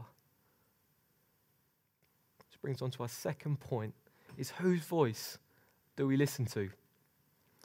This 2.49 2.57
brings 2.61 2.81
on 2.81 2.91
to 2.91 3.03
our 3.03 3.09
second 3.09 3.59
point 3.59 3.93
is 4.37 4.51
whose 4.51 4.81
voice 4.81 5.37
do 5.95 6.07
we 6.07 6.17
listen 6.17 6.45
to? 6.45 6.69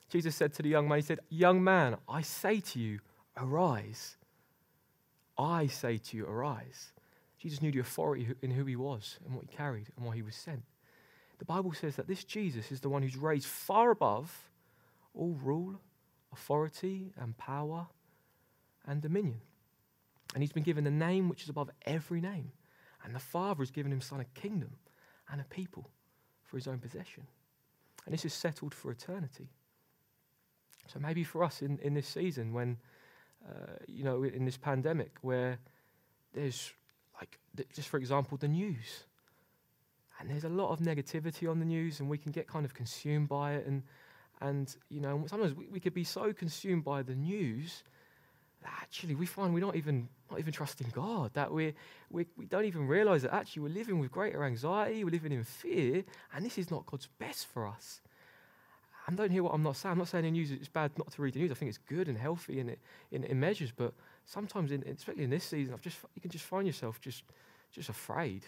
Jesus 0.09 0.35
said 0.37 0.53
to 0.55 0.63
the 0.63 0.69
young 0.69 0.89
man, 0.89 0.99
He 0.99 1.03
said, 1.03 1.21
Young 1.31 1.63
man, 1.63 1.97
I 2.09 2.23
say 2.23 2.61
to 2.61 2.79
you, 2.79 3.01
arise. 3.37 4.17
I 5.39 5.67
say 5.67 5.97
to 5.97 6.17
you, 6.17 6.27
arise. 6.27 6.93
Jesus 7.39 7.63
knew 7.63 7.73
the 7.73 7.79
authority 7.79 8.29
in 8.43 8.51
who 8.51 8.65
he 8.65 8.77
was 8.77 9.19
and 9.25 9.35
what 9.35 9.47
he 9.49 9.57
carried 9.57 9.89
and 9.97 10.07
why 10.07 10.15
he 10.15 10.23
was 10.23 10.37
sent. 10.37 10.63
The 11.43 11.47
Bible 11.47 11.73
says 11.73 11.97
that 11.97 12.07
this 12.07 12.23
Jesus 12.23 12.71
is 12.71 12.79
the 12.79 12.89
one 12.89 13.03
who's 13.03 13.17
raised 13.17 13.47
far 13.47 13.91
above 13.91 14.49
all 15.13 15.37
rule, 15.43 15.75
authority, 16.33 17.11
and 17.21 17.37
power 17.37 17.89
and 18.87 19.03
dominion. 19.03 19.41
And 20.35 20.43
he's 20.45 20.53
been 20.53 20.63
given 20.63 20.87
a 20.87 20.91
name 20.93 21.29
which 21.29 21.43
is 21.43 21.49
above 21.49 21.69
every 21.85 22.21
name. 22.21 22.53
And 23.03 23.13
the 23.13 23.19
Father 23.19 23.61
has 23.61 23.73
given 23.73 23.91
him 23.91 24.01
Son 24.01 24.21
a 24.21 24.41
kingdom 24.41 24.71
and 25.33 25.41
a 25.41 25.45
people 25.45 25.91
for 26.45 26.59
his 26.59 26.69
own 26.69 26.79
possession. 26.79 27.27
And 28.07 28.15
this 28.15 28.25
is 28.25 28.33
settled 28.33 28.73
for 28.73 28.93
eternity. 28.93 29.49
So 30.87 31.01
maybe 31.01 31.25
for 31.25 31.43
us 31.43 31.61
in, 31.61 31.77
in 31.81 31.95
this 31.95 32.07
season, 32.07 32.53
when, 32.53 32.79
uh, 33.45 33.79
you 33.89 34.05
know, 34.05 34.23
in 34.23 34.45
this 34.45 34.59
pandemic, 34.59 35.17
where 35.23 35.59
there's, 36.35 36.71
like, 37.21 37.41
just 37.75 37.89
for 37.89 37.97
example, 37.97 38.39
the 38.39 38.47
news. 38.47 39.07
And 40.23 40.31
there's 40.31 40.45
a 40.45 40.49
lot 40.49 40.71
of 40.71 40.79
negativity 40.79 41.51
on 41.51 41.59
the 41.59 41.65
news, 41.65 41.99
and 41.99 42.09
we 42.09 42.17
can 42.17 42.31
get 42.31 42.47
kind 42.47 42.65
of 42.65 42.73
consumed 42.75 43.29
by 43.29 43.55
it. 43.55 43.67
And, 43.67 43.83
and 44.41 44.75
you 44.89 45.01
know, 45.01 45.25
sometimes 45.27 45.53
we, 45.53 45.67
we 45.67 45.81
could 45.81 45.95
be 45.95 46.05
so 46.05 46.33
consumed 46.33 46.85
by 46.85 47.03
the 47.03 47.17
news 47.17 47.83
that 48.63 48.71
actually 48.81 49.17
we 49.17 49.27
find 49.27 49.53
we're 49.53 49.59
not 49.59 49.75
even 49.75 50.09
not 50.31 50.39
even 50.39 50.53
trusting 50.53 50.87
God, 50.93 51.33
that 51.35 51.51
we 51.53 51.75
we 52.09 52.27
we 52.37 52.47
don't 52.47 52.67
even 52.67 52.87
realize 52.87 53.23
that 53.23 53.35
actually 53.35 53.63
we're 53.63 53.75
living 53.75 53.99
with 53.99 54.13
greater 54.13 54.45
anxiety, 54.45 55.03
we're 55.03 55.11
living 55.11 55.33
in 55.33 55.43
fear, 55.43 56.05
and 56.33 56.47
this 56.47 56.57
is 56.57 56.71
not 56.71 56.87
God's 56.87 57.09
best 57.19 57.49
for 57.49 57.67
us. 57.67 58.01
And 59.09 59.17
don't 59.17 59.33
hear 59.33 59.43
what 59.43 59.53
I'm 59.53 59.65
not 59.65 59.77
saying. 59.77 59.91
I'm 59.95 59.99
not 59.99 60.07
saying 60.07 60.25
the 60.25 60.31
news 60.31 60.53
it's 60.53 60.69
bad 60.69 60.97
not 60.97 61.11
to 61.11 61.23
read 61.23 61.35
the 61.35 61.41
news. 61.41 61.51
I 61.51 61.55
think 61.55 61.69
it's 61.71 61.79
good 61.79 62.07
and 62.07 62.17
healthy 62.17 62.61
in, 62.61 62.77
in, 63.11 63.25
in 63.25 63.41
measures, 63.41 63.73
but 63.77 63.93
sometimes, 64.25 64.71
in, 64.71 64.85
especially 64.85 65.25
in 65.25 65.31
this 65.31 65.43
season, 65.43 65.75
I've 65.75 65.81
just, 65.81 65.99
you 66.15 66.23
can 66.23 66.31
just 66.31 66.45
find 66.45 66.65
yourself 66.65 67.01
just, 67.01 67.25
just 67.73 67.89
afraid 67.89 68.45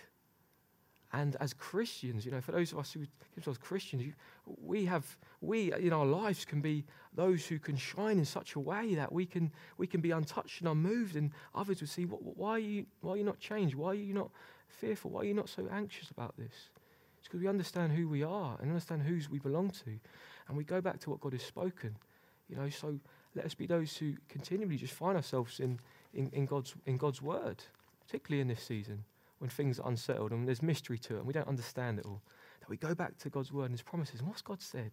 and 1.14 1.37
as 1.37 1.54
Christians, 1.54 2.26
you 2.26 2.33
know, 2.33 2.40
for 2.40 2.50
those 2.50 2.73
of 2.73 2.78
us 2.78 2.92
who 2.92 3.06
ourselves 3.37 3.59
Christians, 3.59 4.12
we 4.61 4.85
have, 4.87 5.16
we 5.40 5.73
in 5.73 5.92
our 5.92 6.04
lives 6.04 6.44
can 6.44 6.61
be 6.61 6.85
those 7.14 7.47
who 7.47 7.61
can 7.61 7.76
shine 7.76 8.18
in 8.18 8.25
such 8.25 8.56
a 8.56 8.61
way 8.61 8.97
that 8.97 9.12
we 9.12 9.25
can, 9.25 9.52
we 9.78 9.87
can 9.87 10.00
be 10.00 10.11
untouched 10.11 10.61
and 10.61 10.68
unmoved, 10.68 11.14
and 11.14 11.30
others 11.54 11.80
will 11.80 11.87
see, 11.87 12.02
why 12.02 12.50
are 12.50 12.59
you, 12.59 12.87
why 13.00 13.12
are 13.12 13.16
you 13.16 13.25
not 13.25 13.38
changed? 13.38 13.76
Why 13.76 13.90
are 13.90 13.94
you 13.94 14.12
not 14.12 14.30
fearful? 14.68 15.12
Why 15.12 15.21
are 15.21 15.25
you 15.25 15.35
not 15.35 15.49
so 15.49 15.68
anxious 15.71 16.11
about 16.11 16.37
this? 16.37 16.71
It's 17.18 17.28
because 17.28 17.40
we 17.40 17.49
understand 17.49 17.92
who 17.92 18.09
we 18.09 18.25
are 18.25 18.56
and 18.61 18.68
understand 18.71 19.02
whose 19.02 19.30
we 19.30 19.38
belong 19.38 19.71
to, 19.71 20.00
and 20.49 20.56
we 20.56 20.64
go 20.64 20.80
back 20.80 20.99
to 21.00 21.11
what 21.11 21.21
God 21.21 21.33
has 21.33 21.42
spoken. 21.42 21.97
You 22.49 22.56
know, 22.56 22.68
so 22.71 22.99
let 23.37 23.44
us 23.44 23.54
be 23.54 23.66
those 23.66 23.97
who 23.97 24.14
continually 24.28 24.76
just 24.76 24.94
find 24.94 25.16
ourselves 25.16 25.61
in, 25.61 25.78
in, 26.12 26.28
in 26.33 26.44
God's 26.44 26.75
in 26.87 26.97
God's 26.97 27.23
word, 27.23 27.62
particularly 28.04 28.40
in 28.40 28.49
this 28.49 28.62
season 28.62 29.04
when 29.45 29.51
things 29.51 29.79
are 29.79 29.87
unsettled 29.91 30.31
and 30.31 30.49
there's 30.49 30.63
mystery 30.63 30.97
to 30.97 31.17
it 31.17 31.19
and 31.19 31.27
we 31.27 31.35
don't 31.35 31.47
understand 31.47 31.99
it 31.99 32.07
all, 32.07 32.23
that 32.61 32.71
we 32.71 32.79
go 32.79 32.95
back 32.95 33.19
to 33.19 33.29
God's 33.29 33.53
word 33.53 33.67
and 33.67 33.75
his 33.75 33.83
promises. 33.83 34.21
And 34.21 34.27
what's 34.27 34.41
God 34.41 34.63
said? 34.63 34.93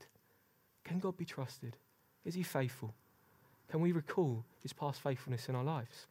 Can 0.83 0.99
God 0.99 1.15
be 1.15 1.23
trusted? 1.23 1.77
Is 2.25 2.35
he 2.35 2.43
faithful? 2.43 2.93
Can 3.69 3.79
we 3.79 3.93
recall 3.93 4.43
his 4.61 4.73
past 4.73 4.99
faithfulness 4.99 5.47
in 5.47 5.55
our 5.55 5.63
lives? 5.63 6.07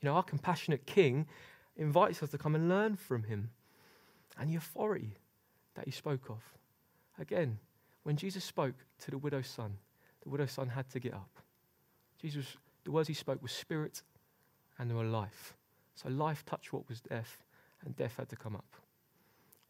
You 0.00 0.08
know, 0.08 0.14
our 0.14 0.22
compassionate 0.22 0.86
king 0.86 1.26
invites 1.76 2.22
us 2.22 2.30
to 2.30 2.38
come 2.38 2.54
and 2.54 2.68
learn 2.68 2.94
from 2.94 3.24
him 3.24 3.50
and 4.38 4.48
the 4.48 4.54
authority 4.54 5.16
that 5.74 5.86
he 5.86 5.90
spoke 5.90 6.30
of. 6.30 6.44
Again, 7.18 7.58
when 8.04 8.16
Jesus 8.16 8.44
spoke 8.44 8.76
to 9.00 9.10
the 9.10 9.18
widow's 9.18 9.48
son, 9.48 9.78
the 10.22 10.28
widow's 10.28 10.52
son 10.52 10.68
had 10.68 10.88
to 10.90 11.00
get 11.00 11.14
up. 11.14 11.40
Jesus, 12.22 12.56
the 12.84 12.92
words 12.92 13.08
he 13.08 13.14
spoke 13.14 13.42
were 13.42 13.48
spirit 13.48 14.02
and 14.78 14.88
they 14.88 14.94
were 14.94 15.02
life. 15.02 15.56
So 15.96 16.08
life 16.08 16.44
touched 16.46 16.72
what 16.72 16.88
was 16.88 17.00
death, 17.00 17.42
and 17.84 17.96
death 17.96 18.16
had 18.16 18.28
to 18.30 18.36
come 18.36 18.56
up. 18.56 18.76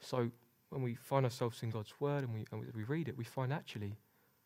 So 0.00 0.30
when 0.71 0.83
we 0.83 0.94
find 0.94 1.25
ourselves 1.25 1.62
in 1.62 1.71
God's 1.71 1.92
word 2.00 2.25
and 2.25 2.35
we, 2.35 2.44
and 2.50 2.75
we 2.75 2.85
read 2.85 3.09
it, 3.09 3.16
we 3.16 3.25
find 3.25 3.52
actually, 3.52 3.97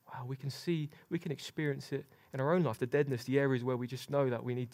wow, 0.07 0.25
we 0.27 0.37
can 0.37 0.51
see, 0.51 0.91
we 1.11 1.19
can 1.19 1.33
experience 1.33 1.93
it 1.93 2.07
in 2.33 2.41
our 2.41 2.55
own 2.55 2.63
life, 2.63 2.79
the 2.79 2.87
deadness, 2.87 3.25
the 3.25 3.39
areas 3.39 3.65
where 3.65 3.77
we 3.77 3.87
just 3.87 4.11
know 4.11 4.29
that 4.29 4.45
we 4.45 4.55
need, 4.55 4.71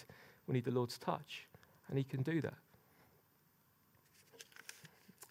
we 0.47 0.55
need 0.55 0.65
the 0.65 0.71
Lord's 0.71 0.99
touch. 0.99 1.47
And 1.89 1.99
He 1.99 2.05
can 2.05 2.23
do 2.23 2.41
that. 2.41 2.55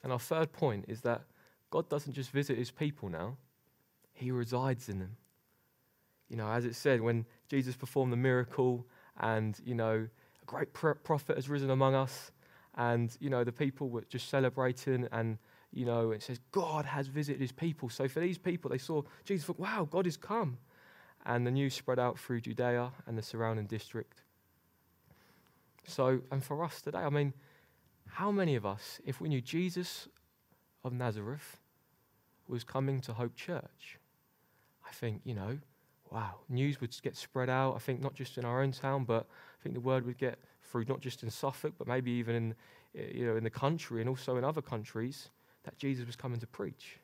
And 0.03 0.11
our 0.11 0.19
third 0.19 0.51
point 0.51 0.85
is 0.87 1.01
that 1.01 1.21
God 1.71 1.89
doesn't 1.89 2.13
just 2.13 2.31
visit 2.31 2.57
His 2.57 2.71
people 2.71 3.09
now, 3.09 3.37
He 4.13 4.31
resides 4.31 4.89
in 4.89 4.99
them. 4.99 5.17
You 6.29 6.37
know, 6.37 6.49
as 6.49 6.65
it 6.65 6.75
said, 6.75 7.01
when 7.01 7.25
Jesus 7.47 7.75
performed 7.75 8.11
the 8.11 8.17
miracle 8.17 8.85
and, 9.19 9.59
you 9.63 9.75
know, 9.75 10.07
a 10.41 10.45
great 10.45 10.73
prophet 10.73 11.35
has 11.35 11.49
risen 11.49 11.69
among 11.69 11.95
us, 11.95 12.31
and 12.75 13.15
you 13.19 13.29
know 13.29 13.43
the 13.43 13.51
people 13.51 13.89
were 13.89 14.03
just 14.09 14.29
celebrating 14.29 15.07
and 15.11 15.37
you 15.71 15.85
know 15.85 16.11
it 16.11 16.23
says 16.23 16.39
god 16.51 16.85
has 16.85 17.07
visited 17.07 17.41
his 17.41 17.51
people. 17.51 17.89
So 17.89 18.07
for 18.07 18.19
these 18.19 18.37
people 18.37 18.71
they 18.71 18.77
saw 18.77 19.03
jesus 19.25 19.45
thought 19.45 19.59
wow 19.59 19.87
god 19.89 20.05
has 20.05 20.17
come. 20.17 20.57
And 21.25 21.47
the 21.47 21.51
news 21.51 21.73
spread 21.73 21.99
out 21.99 22.19
through 22.19 22.41
judea 22.41 22.91
and 23.07 23.17
the 23.17 23.21
surrounding 23.21 23.65
district. 23.65 24.23
So 25.85 26.21
and 26.31 26.43
for 26.43 26.63
us 26.63 26.81
today 26.81 26.99
i 26.99 27.09
mean 27.09 27.33
how 28.07 28.31
many 28.31 28.55
of 28.55 28.65
us 28.65 28.99
if 29.05 29.19
we 29.21 29.29
knew 29.29 29.41
jesus 29.41 30.07
of 30.83 30.93
nazareth 30.93 31.59
was 32.47 32.63
coming 32.63 33.01
to 33.01 33.13
hope 33.13 33.35
church 33.35 33.99
i 34.87 34.91
think 34.91 35.21
you 35.23 35.33
know 35.33 35.57
wow 36.11 36.35
news 36.47 36.79
would 36.79 36.95
get 37.01 37.15
spread 37.15 37.49
out. 37.49 37.75
I 37.75 37.79
think 37.79 38.01
not 38.01 38.13
just 38.13 38.37
in 38.37 38.45
our 38.45 38.61
own 38.61 38.71
town 38.71 39.03
but 39.03 39.27
i 39.59 39.63
think 39.63 39.75
the 39.75 39.81
word 39.81 40.05
would 40.05 40.17
get 40.17 40.39
through 40.73 40.85
not 40.89 40.99
just 40.99 41.23
in 41.23 41.29
Suffolk, 41.29 41.73
but 41.77 41.87
maybe 41.87 42.11
even 42.11 42.35
in, 42.35 42.55
eh, 42.97 43.11
you 43.13 43.25
know, 43.27 43.37
in 43.37 43.43
the 43.43 43.49
country 43.49 44.01
and 44.01 44.09
also 44.09 44.37
in 44.37 44.43
other 44.43 44.61
countries, 44.61 45.29
that 45.63 45.77
Jesus 45.77 46.05
was 46.05 46.15
coming 46.15 46.39
to 46.39 46.47
preach. 46.47 46.97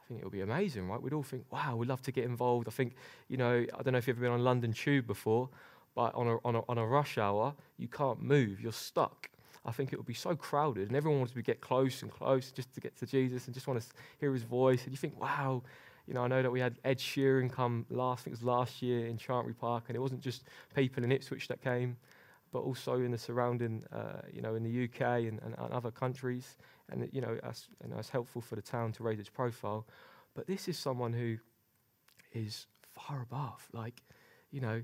I 0.00 0.04
think 0.06 0.20
it 0.20 0.24
would 0.24 0.32
be 0.32 0.42
amazing, 0.42 0.88
right? 0.88 1.00
We'd 1.02 1.14
all 1.14 1.22
think, 1.22 1.44
wow, 1.50 1.74
we'd 1.76 1.88
love 1.88 2.02
to 2.02 2.12
get 2.12 2.24
involved. 2.24 2.68
I 2.68 2.70
think, 2.70 2.94
you 3.28 3.38
know, 3.38 3.64
I 3.76 3.82
don't 3.82 3.92
know 3.92 3.98
if 3.98 4.06
you've 4.06 4.18
ever 4.18 4.26
been 4.26 4.32
on 4.32 4.44
London 4.44 4.72
Tube 4.72 5.06
before, 5.06 5.48
but 5.94 6.14
on 6.14 6.28
a, 6.28 6.36
on 6.44 6.54
a, 6.56 6.62
on 6.68 6.78
a 6.78 6.86
rush 6.86 7.16
hour, 7.16 7.54
you 7.78 7.88
can't 7.88 8.22
move, 8.22 8.60
you're 8.60 8.72
stuck. 8.72 9.30
I 9.64 9.72
think 9.72 9.92
it 9.92 9.96
would 9.96 10.06
be 10.06 10.14
so 10.14 10.36
crowded, 10.36 10.88
and 10.88 10.96
everyone 10.96 11.18
wants 11.20 11.34
to 11.34 11.42
get 11.42 11.60
close 11.60 12.02
and 12.02 12.10
close 12.10 12.52
just 12.52 12.72
to 12.74 12.80
get 12.80 12.96
to 12.98 13.06
Jesus 13.06 13.46
and 13.46 13.54
just 13.54 13.66
want 13.66 13.80
to 13.80 13.86
hear 14.20 14.32
his 14.32 14.44
voice. 14.44 14.84
And 14.84 14.92
you 14.92 14.98
think, 14.98 15.20
wow, 15.20 15.62
You 16.08 16.14
know, 16.14 16.24
I 16.24 16.28
know 16.28 16.42
that 16.42 16.50
we 16.50 16.58
had 16.58 16.78
Ed 16.84 16.98
Sheeran 16.98 17.52
come 17.52 17.84
last, 17.90 18.20
I 18.20 18.24
think 18.24 18.32
it 18.32 18.40
was 18.40 18.42
last 18.42 18.80
year 18.80 19.06
in 19.06 19.18
Chantry 19.18 19.52
Park, 19.52 19.84
and 19.88 19.96
it 19.96 20.00
wasn't 20.00 20.22
just 20.22 20.42
people 20.74 21.04
in 21.04 21.12
Ipswich 21.12 21.48
that 21.48 21.60
came, 21.62 21.98
but 22.52 22.60
also 22.60 22.94
in 22.94 23.10
the 23.10 23.18
surrounding, 23.18 23.84
uh, 23.92 24.22
you 24.32 24.40
know, 24.40 24.54
in 24.54 24.62
the 24.62 24.84
UK 24.84 25.00
and, 25.00 25.40
and, 25.42 25.54
and 25.58 25.72
other 25.72 25.90
countries. 25.90 26.56
And, 26.90 27.08
you 27.12 27.20
know, 27.20 27.38
as, 27.42 27.68
you 27.82 27.90
know, 27.90 27.98
it's 27.98 28.08
helpful 28.08 28.40
for 28.40 28.56
the 28.56 28.62
town 28.62 28.92
to 28.92 29.02
raise 29.02 29.18
its 29.18 29.28
profile. 29.28 29.86
But 30.34 30.46
this 30.46 30.68
is 30.68 30.78
someone 30.78 31.12
who 31.12 31.36
is 32.32 32.66
far 32.92 33.22
above. 33.22 33.66
Like, 33.72 34.02
you 34.50 34.60
know, 34.60 34.82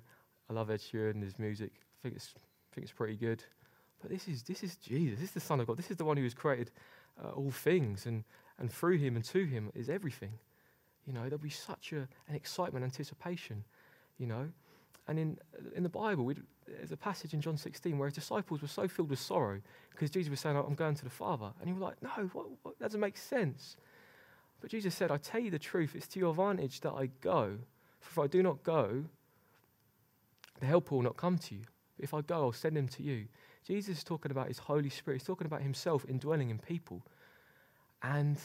I 0.48 0.52
love 0.52 0.70
Ed 0.70 0.80
Sheeran 0.80 1.12
and 1.12 1.22
his 1.22 1.38
music. 1.38 1.72
I 1.76 2.02
think 2.02 2.16
it's, 2.16 2.34
I 2.36 2.74
think 2.74 2.84
it's 2.84 2.92
pretty 2.92 3.16
good. 3.16 3.42
But 4.00 4.10
this 4.10 4.28
is, 4.28 4.42
this 4.42 4.62
is 4.62 4.76
Jesus. 4.76 5.18
This 5.18 5.28
is 5.30 5.34
the 5.34 5.40
Son 5.40 5.60
of 5.60 5.66
God. 5.66 5.78
This 5.78 5.90
is 5.90 5.96
the 5.96 6.04
one 6.04 6.16
who 6.16 6.24
has 6.24 6.34
created 6.34 6.70
uh, 7.22 7.30
all 7.30 7.50
things. 7.50 8.04
And, 8.04 8.24
and 8.58 8.70
through 8.70 8.98
him 8.98 9.16
and 9.16 9.24
to 9.26 9.44
him 9.44 9.70
is 9.74 9.88
everything. 9.88 10.32
You 11.06 11.12
know, 11.12 11.22
there'll 11.22 11.38
be 11.38 11.50
such 11.50 11.92
a, 11.92 12.08
an 12.28 12.34
excitement, 12.34 12.84
anticipation, 12.84 13.64
you 14.18 14.26
know. 14.26 14.48
And 15.06 15.18
in, 15.18 15.38
in 15.74 15.82
the 15.82 15.88
Bible, 15.88 16.24
there's 16.66 16.92
a 16.92 16.96
passage 16.96 17.34
in 17.34 17.40
John 17.40 17.56
16 17.56 17.98
where 17.98 18.08
his 18.08 18.14
disciples 18.14 18.62
were 18.62 18.68
so 18.68 18.88
filled 18.88 19.10
with 19.10 19.18
sorrow 19.18 19.60
because 19.90 20.10
Jesus 20.10 20.30
was 20.30 20.40
saying, 20.40 20.56
I'm 20.56 20.74
going 20.74 20.94
to 20.94 21.04
the 21.04 21.10
Father. 21.10 21.52
And 21.60 21.68
he 21.68 21.72
was 21.72 21.82
like, 21.82 22.02
No, 22.02 22.30
what, 22.32 22.46
what, 22.62 22.78
that 22.78 22.86
doesn't 22.86 23.00
make 23.00 23.16
sense. 23.16 23.76
But 24.60 24.70
Jesus 24.70 24.94
said, 24.94 25.10
I 25.10 25.18
tell 25.18 25.40
you 25.40 25.50
the 25.50 25.58
truth, 25.58 25.94
it's 25.94 26.06
to 26.08 26.18
your 26.18 26.30
advantage 26.30 26.80
that 26.80 26.92
I 26.92 27.10
go. 27.20 27.58
For 28.00 28.22
if 28.22 28.24
I 28.24 28.26
do 28.28 28.42
not 28.42 28.62
go, 28.62 29.04
the 30.60 30.66
helper 30.66 30.94
will 30.94 31.02
not 31.02 31.16
come 31.16 31.36
to 31.38 31.54
you. 31.54 31.62
But 31.96 32.04
if 32.04 32.14
I 32.14 32.22
go, 32.22 32.44
I'll 32.44 32.52
send 32.52 32.76
him 32.76 32.88
to 32.88 33.02
you. 33.02 33.26
Jesus 33.66 33.98
is 33.98 34.04
talking 34.04 34.30
about 34.30 34.48
his 34.48 34.58
Holy 34.58 34.90
Spirit. 34.90 35.18
He's 35.18 35.26
talking 35.26 35.46
about 35.46 35.62
himself 35.62 36.04
indwelling 36.08 36.50
in 36.50 36.58
people. 36.58 37.02
And 38.02 38.38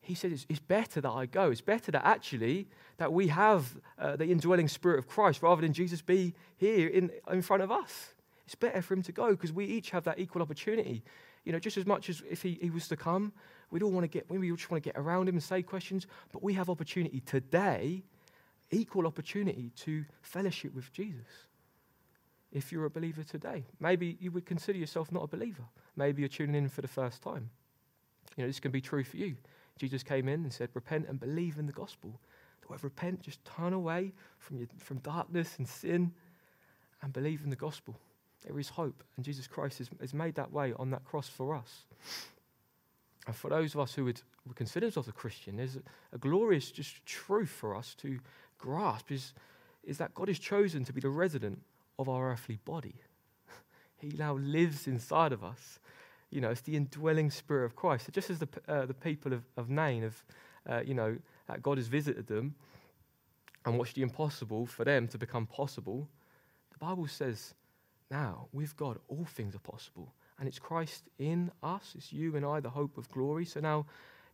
he 0.00 0.14
said, 0.14 0.32
it's, 0.32 0.46
it's, 0.48 0.60
better 0.60 1.00
that 1.00 1.10
I 1.10 1.26
go. 1.26 1.50
It's 1.50 1.60
better 1.60 1.92
that 1.92 2.04
actually 2.04 2.68
that 2.96 3.12
we 3.12 3.28
have 3.28 3.76
uh, 3.98 4.16
the 4.16 4.26
indwelling 4.30 4.68
spirit 4.68 4.98
of 4.98 5.06
Christ 5.06 5.42
rather 5.42 5.60
than 5.60 5.72
Jesus 5.72 6.00
be 6.00 6.34
here 6.56 6.88
in, 6.88 7.10
in 7.30 7.42
front 7.42 7.62
of 7.62 7.70
us. 7.70 8.14
It's 8.46 8.54
better 8.54 8.80
for 8.80 8.94
him 8.94 9.02
to 9.02 9.12
go 9.12 9.32
because 9.32 9.52
we 9.52 9.66
each 9.66 9.90
have 9.90 10.04
that 10.04 10.18
equal 10.18 10.40
opportunity. 10.40 11.02
You 11.44 11.52
know, 11.52 11.58
just 11.58 11.76
as 11.76 11.84
much 11.84 12.08
as 12.08 12.22
if 12.30 12.42
he, 12.42 12.58
he 12.60 12.70
was 12.70 12.88
to 12.88 12.96
come, 12.96 13.32
we'd 13.70 13.82
all 13.82 13.90
want 13.90 14.04
to 14.04 14.08
get, 14.08 14.30
we 14.30 14.50
just 14.50 14.70
want 14.70 14.82
to 14.82 14.88
get 14.88 14.98
around 14.98 15.28
him 15.28 15.34
and 15.34 15.42
say 15.42 15.62
questions, 15.62 16.06
but 16.32 16.42
we 16.42 16.54
have 16.54 16.70
opportunity 16.70 17.20
today, 17.20 18.02
equal 18.70 19.06
opportunity 19.06 19.70
to 19.76 20.04
fellowship 20.22 20.74
with 20.74 20.90
Jesus. 20.92 21.26
If 22.50 22.72
you're 22.72 22.86
a 22.86 22.90
believer 22.90 23.22
today, 23.22 23.64
maybe 23.78 24.16
you 24.20 24.30
would 24.30 24.46
consider 24.46 24.78
yourself 24.78 25.12
not 25.12 25.24
a 25.24 25.26
believer. 25.26 25.64
Maybe 25.96 26.22
you're 26.22 26.30
tuning 26.30 26.54
in 26.54 26.68
for 26.70 26.80
the 26.80 26.88
first 26.88 27.20
time. 27.22 27.50
You 28.36 28.44
know, 28.44 28.48
this 28.48 28.60
can 28.60 28.70
be 28.70 28.80
true 28.80 29.04
for 29.04 29.18
you. 29.18 29.36
Jesus 29.78 30.02
came 30.02 30.28
in 30.28 30.42
and 30.42 30.52
said, 30.52 30.70
Repent 30.74 31.06
and 31.08 31.18
believe 31.18 31.58
in 31.58 31.66
the 31.66 31.72
gospel. 31.72 32.20
The 32.62 32.68
word 32.68 32.84
repent, 32.84 33.22
just 33.22 33.44
turn 33.44 33.72
away 33.72 34.12
from, 34.38 34.58
your, 34.58 34.68
from 34.78 34.98
darkness 34.98 35.54
and 35.58 35.68
sin 35.68 36.12
and 37.02 37.12
believe 37.12 37.42
in 37.44 37.50
the 37.50 37.56
gospel. 37.56 37.98
There 38.46 38.58
is 38.58 38.68
hope, 38.68 39.02
and 39.16 39.24
Jesus 39.24 39.46
Christ 39.46 39.78
has, 39.78 39.90
has 40.00 40.14
made 40.14 40.34
that 40.36 40.52
way 40.52 40.72
on 40.78 40.90
that 40.90 41.04
cross 41.04 41.28
for 41.28 41.54
us. 41.54 41.86
And 43.26 43.34
for 43.34 43.50
those 43.50 43.74
of 43.74 43.80
us 43.80 43.94
who 43.94 44.04
would, 44.04 44.20
would 44.46 44.56
consider 44.56 44.86
ourselves 44.86 45.08
a 45.08 45.12
Christian, 45.12 45.56
there's 45.56 45.76
a, 45.76 45.82
a 46.12 46.18
glorious 46.18 46.70
just 46.70 47.04
truth 47.04 47.50
for 47.50 47.74
us 47.74 47.94
to 47.96 48.18
grasp 48.58 49.12
is, 49.12 49.34
is 49.84 49.98
that 49.98 50.14
God 50.14 50.28
is 50.28 50.38
chosen 50.38 50.84
to 50.84 50.92
be 50.92 51.00
the 51.00 51.10
resident 51.10 51.60
of 51.98 52.08
our 52.08 52.30
earthly 52.30 52.58
body. 52.64 52.94
he 53.96 54.08
now 54.16 54.34
lives 54.34 54.86
inside 54.86 55.32
of 55.32 55.44
us. 55.44 55.78
You 56.30 56.40
know, 56.40 56.50
it's 56.50 56.60
the 56.60 56.76
indwelling 56.76 57.30
spirit 57.30 57.64
of 57.64 57.76
Christ. 57.76 58.06
So 58.06 58.12
just 58.12 58.30
as 58.30 58.38
the, 58.38 58.48
uh, 58.68 58.86
the 58.86 58.94
people 58.94 59.32
of, 59.32 59.42
of 59.56 59.70
Nain 59.70 60.02
have, 60.02 60.24
uh, 60.68 60.80
you 60.84 60.94
know, 60.94 61.16
that 61.46 61.62
God 61.62 61.78
has 61.78 61.88
visited 61.88 62.26
them 62.26 62.54
and 63.64 63.78
watched 63.78 63.94
the 63.94 64.02
impossible 64.02 64.66
for 64.66 64.84
them 64.84 65.08
to 65.08 65.18
become 65.18 65.46
possible, 65.46 66.08
the 66.72 66.78
Bible 66.78 67.06
says, 67.06 67.54
now, 68.10 68.48
with 68.52 68.76
God, 68.76 68.98
all 69.08 69.26
things 69.26 69.54
are 69.54 69.60
possible. 69.60 70.12
And 70.38 70.48
it's 70.48 70.58
Christ 70.58 71.04
in 71.18 71.50
us, 71.62 71.94
it's 71.96 72.12
you 72.12 72.36
and 72.36 72.46
I, 72.46 72.60
the 72.60 72.70
hope 72.70 72.96
of 72.96 73.10
glory. 73.10 73.44
So 73.44 73.60
now, 73.60 73.86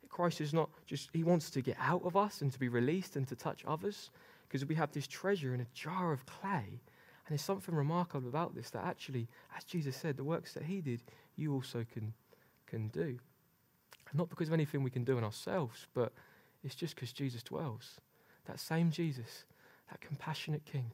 Christ 0.09 0.41
is 0.41 0.53
not 0.55 0.71
just, 0.87 1.11
he 1.13 1.25
wants 1.25 1.51
to 1.51 1.61
get 1.61 1.77
out 1.81 2.03
of 2.05 2.17
us 2.17 2.41
and 2.41 2.53
to 2.53 2.59
be 2.59 2.69
released 2.69 3.17
and 3.17 3.27
to 3.29 3.35
touch 3.35 3.65
others 3.67 4.11
because 4.47 4.65
we 4.65 4.75
have 4.77 4.93
this 4.93 5.09
treasure 5.09 5.55
in 5.55 5.61
a 5.61 5.67
jar 5.75 6.13
of 6.13 6.25
clay. 6.27 6.81
And 7.27 7.33
there's 7.33 7.43
something 7.43 7.75
remarkable 7.75 8.29
about 8.29 8.55
this 8.55 8.71
that 8.71 8.85
actually, 8.85 9.29
as 9.57 9.65
Jesus 9.65 9.97
said, 9.97 10.17
the 10.17 10.25
works 10.25 10.53
that 10.53 10.65
he 10.65 10.81
did, 10.81 11.03
you 11.37 11.55
also 11.55 11.85
can, 11.93 12.13
can 12.67 12.89
do. 12.89 13.19
Not 14.13 14.29
because 14.29 14.49
of 14.49 14.55
anything 14.55 14.83
we 14.83 14.91
can 14.91 15.05
do 15.05 15.19
in 15.19 15.25
ourselves, 15.25 15.87
but 15.95 16.13
it's 16.63 16.75
just 16.75 16.95
because 16.95 17.13
Jesus 17.13 17.43
dwells. 17.43 18.01
That 18.47 18.61
same 18.61 18.91
Jesus, 18.91 19.45
that 19.91 20.01
compassionate 20.01 20.65
King, 20.65 20.91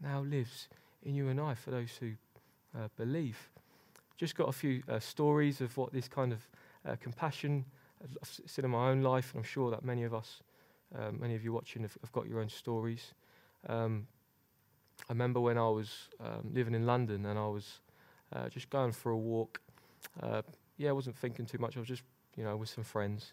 now 0.00 0.22
lives 0.22 0.68
in 1.02 1.14
you 1.14 1.28
and 1.28 1.40
I 1.40 1.54
for 1.54 1.70
those 1.70 1.92
who 2.00 2.12
uh, 2.76 2.88
believe. 2.96 3.50
Just 4.16 4.36
got 4.36 4.48
a 4.48 4.52
few 4.52 4.82
uh, 4.88 4.98
stories 4.98 5.60
of 5.60 5.76
what 5.76 5.92
this 5.92 6.08
kind 6.08 6.32
of 6.32 6.48
uh, 6.86 6.96
compassion 7.00 7.64
I've 8.02 8.28
seen 8.46 8.64
in 8.64 8.70
my 8.70 8.90
own 8.90 9.02
life, 9.02 9.32
and 9.32 9.40
I'm 9.40 9.48
sure 9.48 9.70
that 9.70 9.84
many 9.84 10.02
of 10.02 10.12
us, 10.12 10.42
uh, 10.98 11.10
many 11.12 11.34
of 11.34 11.44
you 11.44 11.52
watching, 11.52 11.82
have, 11.82 11.96
have 12.02 12.12
got 12.12 12.26
your 12.26 12.40
own 12.40 12.48
stories. 12.48 13.14
Um, 13.68 14.06
I 15.08 15.12
remember 15.12 15.40
when 15.40 15.58
I 15.58 15.68
was 15.68 15.90
um, 16.20 16.50
living 16.52 16.74
in 16.74 16.86
London 16.86 17.26
and 17.26 17.38
I 17.38 17.46
was 17.46 17.80
uh, 18.34 18.48
just 18.48 18.70
going 18.70 18.92
for 18.92 19.10
a 19.10 19.18
walk 19.18 19.60
uh, 20.22 20.42
yeah, 20.76 20.90
I 20.90 20.92
wasn't 20.92 21.16
thinking 21.16 21.46
too 21.46 21.58
much. 21.58 21.76
I 21.76 21.80
was 21.80 21.88
just, 21.88 22.02
you 22.36 22.44
know, 22.44 22.56
with 22.56 22.68
some 22.68 22.84
friends. 22.84 23.32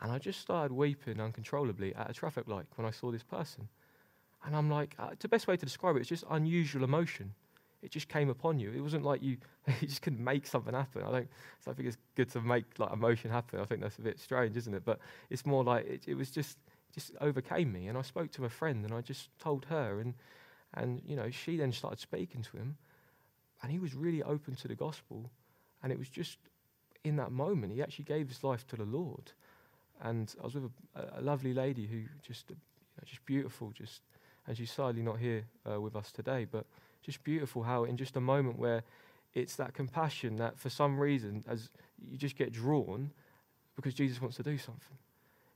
And 0.00 0.12
I 0.12 0.18
just 0.18 0.40
started 0.40 0.72
weeping 0.72 1.20
uncontrollably 1.20 1.94
at 1.94 2.10
a 2.10 2.12
traffic 2.12 2.46
light 2.46 2.66
when 2.76 2.86
I 2.86 2.90
saw 2.90 3.10
this 3.10 3.22
person. 3.22 3.68
And 4.44 4.54
I'm 4.54 4.68
like, 4.68 4.94
uh, 4.98 5.10
the 5.18 5.28
best 5.28 5.46
way 5.46 5.56
to 5.56 5.64
describe 5.64 5.96
it 5.96 6.00
is 6.00 6.08
just 6.08 6.24
unusual 6.30 6.84
emotion. 6.84 7.32
It 7.82 7.90
just 7.90 8.08
came 8.08 8.28
upon 8.28 8.58
you. 8.58 8.70
It 8.72 8.80
wasn't 8.80 9.04
like 9.04 9.22
you, 9.22 9.38
you 9.80 9.88
just 9.88 10.02
couldn't 10.02 10.22
make 10.22 10.46
something 10.46 10.74
happen. 10.74 11.02
I 11.02 11.10
don't, 11.10 11.28
so 11.60 11.70
I 11.70 11.74
think 11.74 11.88
it's 11.88 11.98
good 12.14 12.30
to 12.32 12.40
make 12.40 12.64
like 12.78 12.92
emotion 12.92 13.30
happen. 13.30 13.60
I 13.60 13.64
think 13.64 13.80
that's 13.80 13.98
a 13.98 14.02
bit 14.02 14.18
strange, 14.18 14.56
isn't 14.56 14.74
it? 14.74 14.84
But 14.84 14.98
it's 15.30 15.46
more 15.46 15.64
like 15.64 15.86
it, 15.86 16.04
it 16.06 16.14
was 16.14 16.30
just, 16.30 16.58
just 16.94 17.12
overcame 17.20 17.72
me. 17.72 17.88
And 17.88 17.96
I 17.96 18.02
spoke 18.02 18.30
to 18.32 18.44
a 18.44 18.50
friend 18.50 18.84
and 18.84 18.92
I 18.92 19.00
just 19.00 19.28
told 19.38 19.66
her 19.66 20.00
and, 20.00 20.14
and, 20.74 21.02
you 21.06 21.16
know, 21.16 21.30
she 21.30 21.56
then 21.56 21.72
started 21.72 21.98
speaking 21.98 22.42
to 22.42 22.56
him 22.56 22.76
and 23.62 23.70
he 23.70 23.78
was 23.78 23.94
really 23.94 24.22
open 24.22 24.54
to 24.56 24.68
the 24.68 24.74
gospel 24.74 25.30
and 25.82 25.92
it 25.92 25.98
was 25.98 26.08
just 26.08 26.38
in 27.04 27.16
that 27.16 27.30
moment, 27.30 27.72
he 27.72 27.82
actually 27.82 28.06
gave 28.06 28.28
his 28.28 28.42
life 28.42 28.66
to 28.68 28.76
the 28.76 28.84
Lord. 28.84 29.32
And 30.00 30.34
I 30.40 30.44
was 30.44 30.54
with 30.54 30.70
a, 30.96 31.20
a 31.20 31.20
lovely 31.20 31.52
lady 31.52 31.86
who 31.86 32.02
just, 32.26 32.50
you 32.50 32.56
know, 32.56 33.04
just 33.04 33.24
beautiful, 33.26 33.70
just, 33.72 34.00
and 34.46 34.56
she's 34.56 34.72
sadly 34.72 35.02
not 35.02 35.18
here 35.18 35.44
uh, 35.70 35.80
with 35.80 35.94
us 35.94 36.10
today, 36.10 36.46
but 36.50 36.64
just 37.02 37.22
beautiful 37.22 37.62
how 37.62 37.84
in 37.84 37.96
just 37.96 38.16
a 38.16 38.20
moment 38.20 38.58
where 38.58 38.82
it's 39.34 39.56
that 39.56 39.74
compassion 39.74 40.36
that 40.36 40.58
for 40.58 40.70
some 40.70 40.98
reason, 40.98 41.44
as 41.46 41.68
you 41.98 42.16
just 42.16 42.36
get 42.36 42.52
drawn 42.52 43.10
because 43.76 43.94
Jesus 43.94 44.20
wants 44.20 44.36
to 44.36 44.42
do 44.42 44.56
something. 44.56 44.96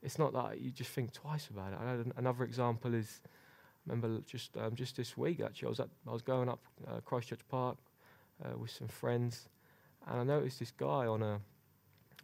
It's 0.02 0.18
not 0.18 0.32
that 0.32 0.60
you 0.60 0.70
just 0.70 0.90
think 0.90 1.12
twice 1.12 1.48
about 1.48 1.72
it. 1.72 1.78
An, 1.80 2.12
another 2.16 2.44
example 2.44 2.94
is, 2.94 3.20
remember 3.88 4.20
just 4.26 4.56
um, 4.56 4.74
just 4.74 4.96
this 4.96 5.16
week 5.16 5.40
actually, 5.40 5.66
I 5.66 5.70
was 5.70 5.80
at, 5.80 5.88
I 6.06 6.12
was 6.12 6.22
going 6.22 6.48
up 6.48 6.60
uh, 6.86 7.00
Christchurch 7.04 7.40
Park 7.48 7.76
uh, 8.44 8.56
with 8.56 8.70
some 8.70 8.88
friends, 8.88 9.48
and 10.06 10.20
I 10.20 10.24
noticed 10.24 10.58
this 10.58 10.72
guy 10.72 11.06
on 11.06 11.22
a 11.22 11.40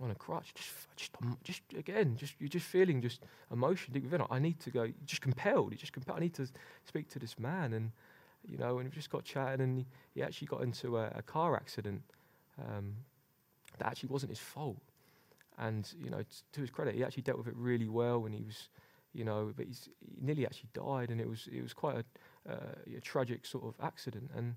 on 0.01 0.11
a 0.11 0.15
crutch, 0.15 0.53
just, 0.55 0.71
just, 0.97 1.11
um, 1.23 1.39
just 1.45 1.63
again, 1.77 2.17
just 2.17 2.35
you're 2.39 2.49
just 2.49 2.67
feeling 2.67 3.01
just 3.01 3.21
emotion 3.53 3.93
deep 3.93 4.05
within. 4.05 4.23
I 4.31 4.39
need 4.39 4.61
to 4.61 4.71
go. 4.71 4.93
Just 5.07 5.23
compelled. 5.23 5.73
You 5.73 5.79
just 5.79 5.93
compelled. 5.93 6.19
I 6.19 6.21
need 6.21 6.35
to 6.35 6.49
speak 6.85 7.09
to 7.11 7.19
this 7.19 7.39
man, 7.39 7.73
and 7.73 7.93
you 8.47 8.59
know, 8.59 8.79
and 8.79 8.89
we 8.89 8.95
just 8.95 9.11
got 9.11 9.25
chatting, 9.25 9.61
and 9.61 9.79
he, 9.79 9.87
he 10.15 10.23
actually 10.23 10.49
got 10.49 10.63
into 10.63 10.99
a, 10.99 11.13
a 11.15 11.23
car 11.23 11.57
accident 11.57 12.03
um, 12.59 12.95
that 13.79 13.87
actually 13.87 14.11
wasn't 14.11 14.31
his 14.31 14.39
fault. 14.39 14.81
And 15.59 15.89
you 16.03 16.11
know, 16.11 16.19
t- 16.19 16.43
to 16.53 16.61
his 16.61 16.71
credit, 16.71 16.95
he 16.95 17.05
actually 17.05 17.23
dealt 17.23 17.39
with 17.39 17.49
it 17.49 17.57
really 17.57 17.89
well, 17.89 18.27
and 18.27 18.35
he 18.35 18.43
was, 18.43 18.69
you 19.15 19.25
know, 19.25 19.53
but 19.57 19.67
he 19.67 19.75
nearly 20.21 20.45
actually 20.45 20.71
died, 20.75 21.11
and 21.11 21.21
it 21.21 21.29
was 21.29 21.49
it 21.51 21.63
was 21.63 21.73
quite 21.73 21.97
a, 21.97 22.53
uh, 22.53 22.97
a 22.97 23.01
tragic 23.01 23.47
sort 23.47 23.65
of 23.65 23.75
accident, 23.83 24.31
and 24.37 24.57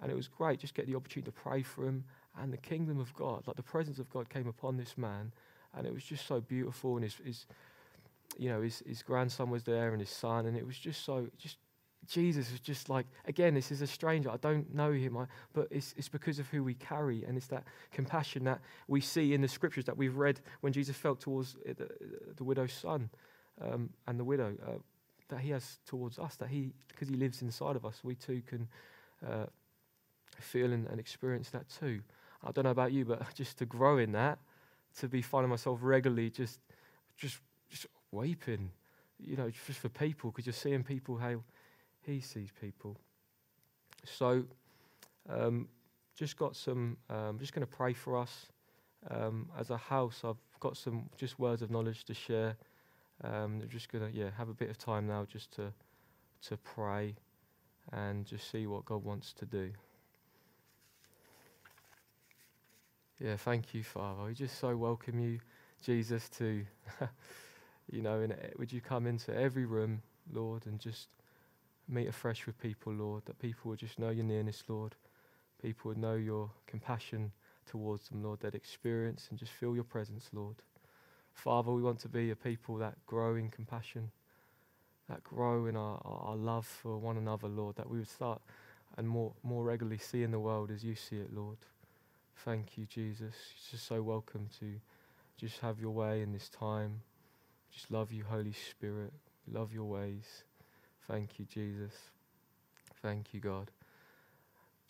and 0.00 0.10
it 0.10 0.14
was 0.14 0.28
great 0.28 0.60
just 0.60 0.74
get 0.74 0.86
the 0.86 0.94
opportunity 0.94 1.30
to 1.30 1.32
pray 1.32 1.62
for 1.62 1.84
him 1.84 2.04
and 2.40 2.52
the 2.52 2.58
kingdom 2.58 2.98
of 3.00 3.14
God, 3.14 3.46
like 3.46 3.56
the 3.56 3.62
presence 3.62 3.98
of 3.98 4.08
God 4.10 4.28
came 4.28 4.46
upon 4.46 4.76
this 4.76 4.96
man, 4.96 5.32
and 5.74 5.86
it 5.86 5.92
was 5.92 6.04
just 6.04 6.26
so 6.26 6.40
beautiful. 6.40 6.94
And 6.96 7.04
his, 7.04 7.14
his 7.24 7.46
you 8.36 8.48
know, 8.48 8.62
his, 8.62 8.82
his 8.86 9.02
grandson 9.02 9.50
was 9.50 9.64
there 9.64 9.90
and 9.92 10.00
his 10.00 10.10
son, 10.10 10.46
and 10.46 10.56
it 10.56 10.66
was 10.66 10.78
just 10.78 11.04
so, 11.04 11.28
just 11.36 11.56
Jesus 12.06 12.50
was 12.50 12.60
just 12.60 12.88
like, 12.88 13.06
again, 13.26 13.54
this 13.54 13.70
is 13.70 13.82
a 13.82 13.86
stranger. 13.86 14.30
I 14.30 14.36
don't 14.36 14.72
know 14.72 14.92
him, 14.92 15.16
I, 15.16 15.26
but 15.52 15.68
it's, 15.70 15.94
it's 15.96 16.08
because 16.08 16.38
of 16.38 16.48
who 16.48 16.62
we 16.62 16.74
carry, 16.74 17.24
and 17.24 17.36
it's 17.36 17.48
that 17.48 17.64
compassion 17.92 18.44
that 18.44 18.60
we 18.86 19.00
see 19.00 19.34
in 19.34 19.40
the 19.40 19.48
scriptures 19.48 19.84
that 19.86 19.96
we've 19.96 20.16
read 20.16 20.40
when 20.60 20.72
Jesus 20.72 20.96
felt 20.96 21.20
towards 21.20 21.56
the, 21.64 21.88
the 22.36 22.44
widow's 22.44 22.72
son 22.72 23.10
um, 23.60 23.90
and 24.06 24.18
the 24.18 24.24
widow, 24.24 24.54
uh, 24.66 24.78
that 25.28 25.40
he 25.40 25.50
has 25.50 25.78
towards 25.86 26.18
us, 26.18 26.36
that 26.36 26.48
he, 26.48 26.72
because 26.88 27.08
he 27.08 27.14
lives 27.14 27.42
inside 27.42 27.76
of 27.76 27.84
us, 27.84 28.00
we 28.02 28.14
too 28.14 28.42
can 28.46 28.68
uh, 29.26 29.46
feel 30.40 30.72
and, 30.72 30.86
and 30.86 30.98
experience 30.98 31.50
that 31.50 31.68
too. 31.68 32.00
I 32.46 32.52
don't 32.52 32.64
know 32.64 32.70
about 32.70 32.92
you, 32.92 33.04
but 33.04 33.22
just 33.34 33.58
to 33.58 33.66
grow 33.66 33.98
in 33.98 34.12
that, 34.12 34.38
to 35.00 35.08
be 35.08 35.22
finding 35.22 35.50
myself 35.50 35.80
regularly 35.82 36.30
just, 36.30 36.60
just, 37.16 37.38
just 37.70 37.86
weeping, 38.10 38.70
you 39.18 39.36
know, 39.36 39.50
just 39.50 39.80
for 39.80 39.88
people, 39.88 40.30
because 40.30 40.46
you're 40.46 40.52
seeing 40.52 40.82
people 40.82 41.16
how 41.16 41.42
He 42.02 42.20
sees 42.20 42.50
people. 42.60 42.96
So, 44.04 44.44
um, 45.28 45.68
just 46.16 46.36
got 46.36 46.56
some, 46.56 46.96
um, 47.10 47.38
just 47.38 47.52
going 47.52 47.66
to 47.66 47.72
pray 47.72 47.92
for 47.92 48.16
us. 48.16 48.46
Um, 49.10 49.48
as 49.58 49.70
a 49.70 49.76
house, 49.76 50.22
I've 50.24 50.36
got 50.58 50.76
some 50.76 51.08
just 51.16 51.38
words 51.38 51.62
of 51.62 51.70
knowledge 51.70 52.04
to 52.06 52.14
share. 52.14 52.56
Um, 53.24 53.60
I'm 53.62 53.68
just 53.68 53.90
to, 53.90 54.10
yeah, 54.12 54.30
have 54.36 54.48
a 54.48 54.54
bit 54.54 54.70
of 54.70 54.78
time 54.78 55.06
now 55.06 55.26
just 55.30 55.52
to, 55.56 55.72
to 56.46 56.56
pray 56.56 57.16
and 57.92 58.24
just 58.24 58.50
see 58.50 58.66
what 58.66 58.84
God 58.84 59.04
wants 59.04 59.32
to 59.34 59.46
do. 59.46 59.70
Yeah, 63.20 63.36
thank 63.36 63.74
you, 63.74 63.82
Father. 63.82 64.24
We 64.26 64.34
just 64.34 64.58
so 64.60 64.76
welcome 64.76 65.18
you, 65.18 65.40
Jesus, 65.84 66.28
to, 66.38 66.64
you 67.90 68.00
know, 68.02 68.20
and 68.20 68.34
would 68.58 68.72
you 68.72 68.80
come 68.80 69.06
into 69.06 69.34
every 69.34 69.66
room, 69.66 70.02
Lord, 70.32 70.66
and 70.66 70.78
just 70.78 71.08
meet 71.88 72.06
afresh 72.06 72.46
with 72.46 72.60
people, 72.60 72.92
Lord, 72.92 73.24
that 73.26 73.40
people 73.40 73.70
would 73.70 73.80
just 73.80 73.98
know 73.98 74.10
your 74.10 74.24
nearness, 74.24 74.62
Lord. 74.68 74.94
People 75.60 75.88
would 75.88 75.98
know 75.98 76.14
your 76.14 76.50
compassion 76.68 77.32
towards 77.66 78.08
them, 78.08 78.22
Lord, 78.22 78.40
that 78.40 78.54
experience 78.54 79.26
and 79.30 79.38
just 79.38 79.52
feel 79.52 79.74
your 79.74 79.84
presence, 79.84 80.30
Lord. 80.32 80.56
Father, 81.38 81.70
we 81.70 81.82
want 81.82 82.00
to 82.00 82.08
be 82.08 82.32
a 82.32 82.36
people 82.36 82.78
that 82.78 82.94
grow 83.06 83.36
in 83.36 83.48
compassion, 83.48 84.10
that 85.08 85.22
grow 85.22 85.66
in 85.66 85.76
our, 85.76 86.00
our, 86.04 86.34
love 86.34 86.66
for 86.66 86.98
one 86.98 87.16
another, 87.16 87.46
Lord, 87.46 87.76
that 87.76 87.88
we 87.88 87.98
would 87.98 88.08
start 88.08 88.42
and 88.96 89.08
more, 89.08 89.32
more 89.44 89.62
regularly 89.62 89.98
see 89.98 90.24
in 90.24 90.32
the 90.32 90.40
world 90.40 90.72
as 90.72 90.82
you 90.82 90.96
see 90.96 91.14
it, 91.14 91.32
Lord. 91.32 91.58
Thank 92.44 92.76
you, 92.76 92.86
Jesus. 92.86 93.20
You're 93.54 93.70
just 93.70 93.86
so 93.86 94.02
welcome 94.02 94.48
to 94.58 94.80
just 95.36 95.60
have 95.60 95.78
your 95.78 95.92
way 95.92 96.22
in 96.22 96.32
this 96.32 96.48
time. 96.48 97.02
Just 97.72 97.92
love 97.92 98.10
you, 98.10 98.24
Holy 98.28 98.52
Spirit. 98.52 99.12
love 99.46 99.72
your 99.72 99.84
ways. 99.84 100.42
Thank 101.06 101.38
you, 101.38 101.44
Jesus. 101.44 101.92
Thank 103.00 103.32
you, 103.32 103.38
God. 103.38 103.70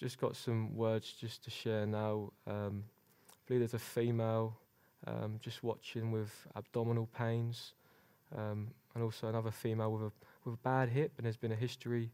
Just 0.01 0.19
got 0.19 0.35
some 0.35 0.75
words 0.75 1.13
just 1.13 1.45
to 1.45 1.51
share 1.51 1.85
now. 1.85 2.33
Um, 2.47 2.85
I 3.31 3.35
believe 3.47 3.61
there's 3.61 3.75
a 3.75 3.79
female 3.79 4.57
um, 5.07 5.39
just 5.41 5.63
watching 5.63 6.11
with 6.11 6.47
abdominal 6.57 7.09
pains, 7.17 7.73
um, 8.37 8.69
and 8.95 9.03
also 9.03 9.29
another 9.29 9.51
female 9.51 9.93
with 9.93 10.03
a 10.03 10.13
with 10.45 10.55
a 10.55 10.59
bad 10.59 10.89
hip, 10.89 11.13
and 11.17 11.25
there's 11.25 11.37
been 11.37 11.53
a 11.53 11.57
history 11.57 12.11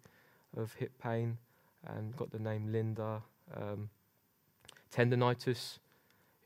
of 0.57 0.73
hip 0.75 0.93
pain, 1.03 1.39
and 1.87 2.17
got 2.17 2.31
the 2.31 2.39
name 2.39 2.71
Linda. 2.71 3.23
Um, 3.55 3.91
tendonitis 4.95 5.79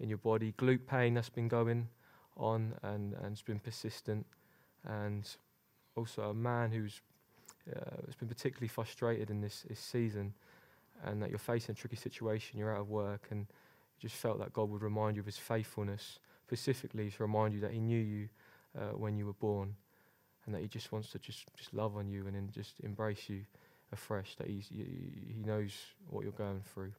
in 0.00 0.08
your 0.08 0.18
body, 0.18 0.54
glute 0.58 0.86
pain 0.86 1.14
that's 1.14 1.28
been 1.28 1.48
going 1.48 1.88
on 2.36 2.74
and, 2.82 3.14
and 3.14 3.32
it's 3.32 3.42
been 3.42 3.58
persistent, 3.58 4.24
and 4.86 5.28
also 5.96 6.30
a 6.30 6.34
man 6.34 6.70
who's 6.70 7.00
uh, 7.74 8.06
has 8.06 8.14
been 8.14 8.28
particularly 8.28 8.68
frustrated 8.68 9.28
in 9.28 9.40
this, 9.40 9.66
this 9.68 9.80
season, 9.80 10.32
and 11.04 11.22
that 11.22 11.28
you're 11.28 11.38
facing 11.38 11.72
a 11.72 11.76
tricky 11.76 11.96
situation, 11.96 12.58
you're 12.58 12.74
out 12.74 12.80
of 12.80 12.88
work, 12.88 13.26
and 13.30 13.46
just 14.00 14.14
felt 14.14 14.38
that 14.38 14.52
God 14.52 14.70
would 14.70 14.82
remind 14.82 15.16
you 15.16 15.20
of 15.20 15.26
His 15.26 15.36
faithfulness, 15.36 16.18
specifically 16.48 17.10
to 17.10 17.22
remind 17.22 17.52
you 17.52 17.60
that 17.60 17.72
He 17.72 17.80
knew 17.80 18.00
you 18.00 18.28
uh, 18.78 18.96
when 18.96 19.18
you 19.18 19.26
were 19.26 19.34
born, 19.34 19.74
and 20.46 20.54
that 20.54 20.62
He 20.62 20.68
just 20.68 20.90
wants 20.92 21.10
to 21.10 21.18
just 21.18 21.44
just 21.56 21.74
love 21.74 21.96
on 21.96 22.08
you 22.08 22.26
and 22.26 22.34
then 22.34 22.48
just 22.50 22.80
embrace 22.80 23.28
you 23.28 23.44
afresh. 23.92 24.34
That 24.36 24.46
He's, 24.46 24.68
He 24.70 25.42
knows 25.44 25.72
what 26.08 26.22
you're 26.24 26.32
going 26.32 26.62
through. 26.72 26.92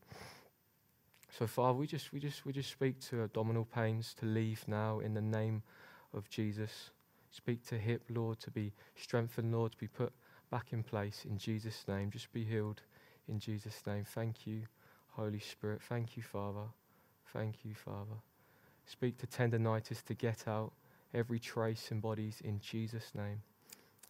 So, 1.37 1.47
Father, 1.47 1.77
we 1.77 1.87
just, 1.87 2.11
we 2.11 2.19
just, 2.19 2.45
we 2.45 2.53
just 2.53 2.71
speak 2.71 2.99
to 3.09 3.23
abdominal 3.23 3.65
pains 3.65 4.15
to 4.19 4.25
leave 4.25 4.63
now 4.67 4.99
in 4.99 5.13
the 5.13 5.21
name 5.21 5.63
of 6.13 6.29
Jesus. 6.29 6.91
Speak 7.31 7.65
to 7.67 7.77
hip, 7.77 8.03
Lord, 8.09 8.39
to 8.41 8.51
be 8.51 8.73
strengthened, 8.95 9.53
Lord, 9.53 9.71
to 9.73 9.77
be 9.77 9.87
put 9.87 10.11
back 10.51 10.73
in 10.73 10.83
place 10.83 11.25
in 11.29 11.37
Jesus' 11.37 11.85
name. 11.87 12.09
Just 12.09 12.31
be 12.33 12.43
healed 12.43 12.81
in 13.27 13.39
Jesus' 13.39 13.81
name. 13.85 14.05
Thank 14.05 14.47
you, 14.47 14.63
Holy 15.09 15.39
Spirit. 15.39 15.81
Thank 15.87 16.17
you, 16.17 16.23
Father. 16.23 16.67
Thank 17.31 17.63
you, 17.63 17.75
Father. 17.75 18.17
Speak 18.91 19.17
to 19.19 19.27
tendonitis 19.27 20.03
to 20.05 20.13
get 20.13 20.47
out 20.47 20.73
every 21.13 21.39
trace 21.39 21.91
in 21.91 21.99
bodies 21.99 22.41
in 22.43 22.59
Jesus' 22.59 23.11
name. 23.13 23.41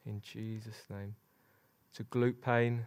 In 0.06 0.22
Jesus' 0.22 0.84
name. 0.90 1.16
To 1.96 2.04
glute 2.06 2.42
pain, 2.42 2.86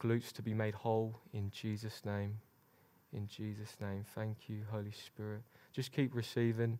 glutes 0.00 0.32
to 0.32 0.42
be 0.42 0.54
made 0.54 0.74
whole 0.74 1.18
in 1.32 1.50
Jesus' 1.50 2.04
name 2.04 2.38
in 3.12 3.26
Jesus' 3.28 3.76
name. 3.80 4.04
Thank 4.14 4.48
you, 4.48 4.60
Holy 4.70 4.90
Spirit. 4.90 5.42
Just 5.72 5.92
keep 5.92 6.14
receiving, 6.14 6.78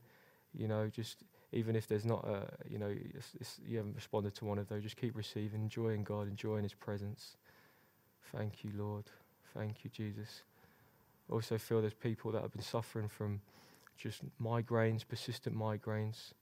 you 0.55 0.67
know, 0.67 0.89
just 0.89 1.25
even 1.53 1.77
if 1.77 1.87
there's 1.87 2.05
not 2.05 2.27
a, 2.27 2.49
you 2.69 2.79
know, 2.79 2.93
it's, 3.15 3.33
it's, 3.41 3.61
you 3.67 3.77
haven't 3.77 3.95
responded 3.95 4.35
to 4.37 4.45
one 4.45 4.59
of 4.59 4.69
those, 4.69 4.83
just 4.83 4.97
keep 4.97 5.17
receiving, 5.17 5.63
enjoying 5.63 6.03
God, 6.03 6.29
enjoying 6.29 6.63
His 6.63 6.75
presence. 6.75 7.37
Thank 8.35 8.65
you, 8.65 8.71
Lord. 8.77 9.05
Thank 9.55 9.85
you, 9.85 9.91
Jesus. 9.91 10.43
Also, 11.31 11.59
feel 11.59 11.81
there's 11.81 11.95
people 11.95 12.33
that 12.33 12.43
have 12.43 12.53
been 12.53 12.63
suffering 12.63 13.09
from 13.09 13.41
just 13.97 14.23
migraines, 14.41 15.07
persistent 15.07 15.57
migraines. 15.57 16.33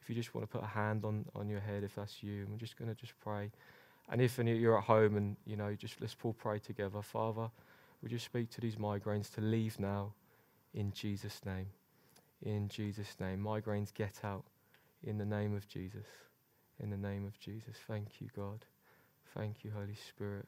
If 0.00 0.08
you 0.08 0.14
just 0.14 0.34
want 0.34 0.48
to 0.48 0.52
put 0.58 0.62
a 0.64 0.68
hand 0.68 1.04
on, 1.04 1.24
on 1.34 1.48
your 1.48 1.60
head, 1.60 1.82
if 1.82 1.94
that's 1.94 2.22
you, 2.22 2.46
we're 2.50 2.58
just 2.58 2.76
going 2.78 2.88
to 2.88 2.94
just 2.94 3.18
pray. 3.20 3.50
And 4.10 4.20
if 4.20 4.38
you're 4.38 4.76
at 4.76 4.84
home 4.84 5.16
and, 5.16 5.36
you 5.46 5.56
know, 5.56 5.74
just 5.74 6.00
let's 6.00 6.14
all 6.22 6.34
pray 6.34 6.58
together. 6.58 7.00
Father, 7.00 7.48
would 8.02 8.12
you 8.12 8.18
speak 8.18 8.50
to 8.50 8.60
these 8.60 8.76
migraines 8.76 9.32
to 9.34 9.40
leave 9.40 9.80
now 9.80 10.12
in 10.74 10.92
Jesus' 10.92 11.40
name? 11.46 11.68
In 12.42 12.68
Jesus' 12.68 13.16
name. 13.18 13.42
Migraines 13.42 13.94
get 13.94 14.20
out 14.22 14.44
in 15.02 15.16
the 15.16 15.24
name 15.24 15.56
of 15.56 15.66
Jesus. 15.68 16.06
In 16.82 16.90
the 16.90 16.98
name 16.98 17.24
of 17.24 17.38
Jesus. 17.38 17.76
Thank 17.88 18.20
you, 18.20 18.28
God. 18.36 18.66
Thank 19.34 19.64
you, 19.64 19.70
Holy 19.74 19.96
Spirit. 20.08 20.46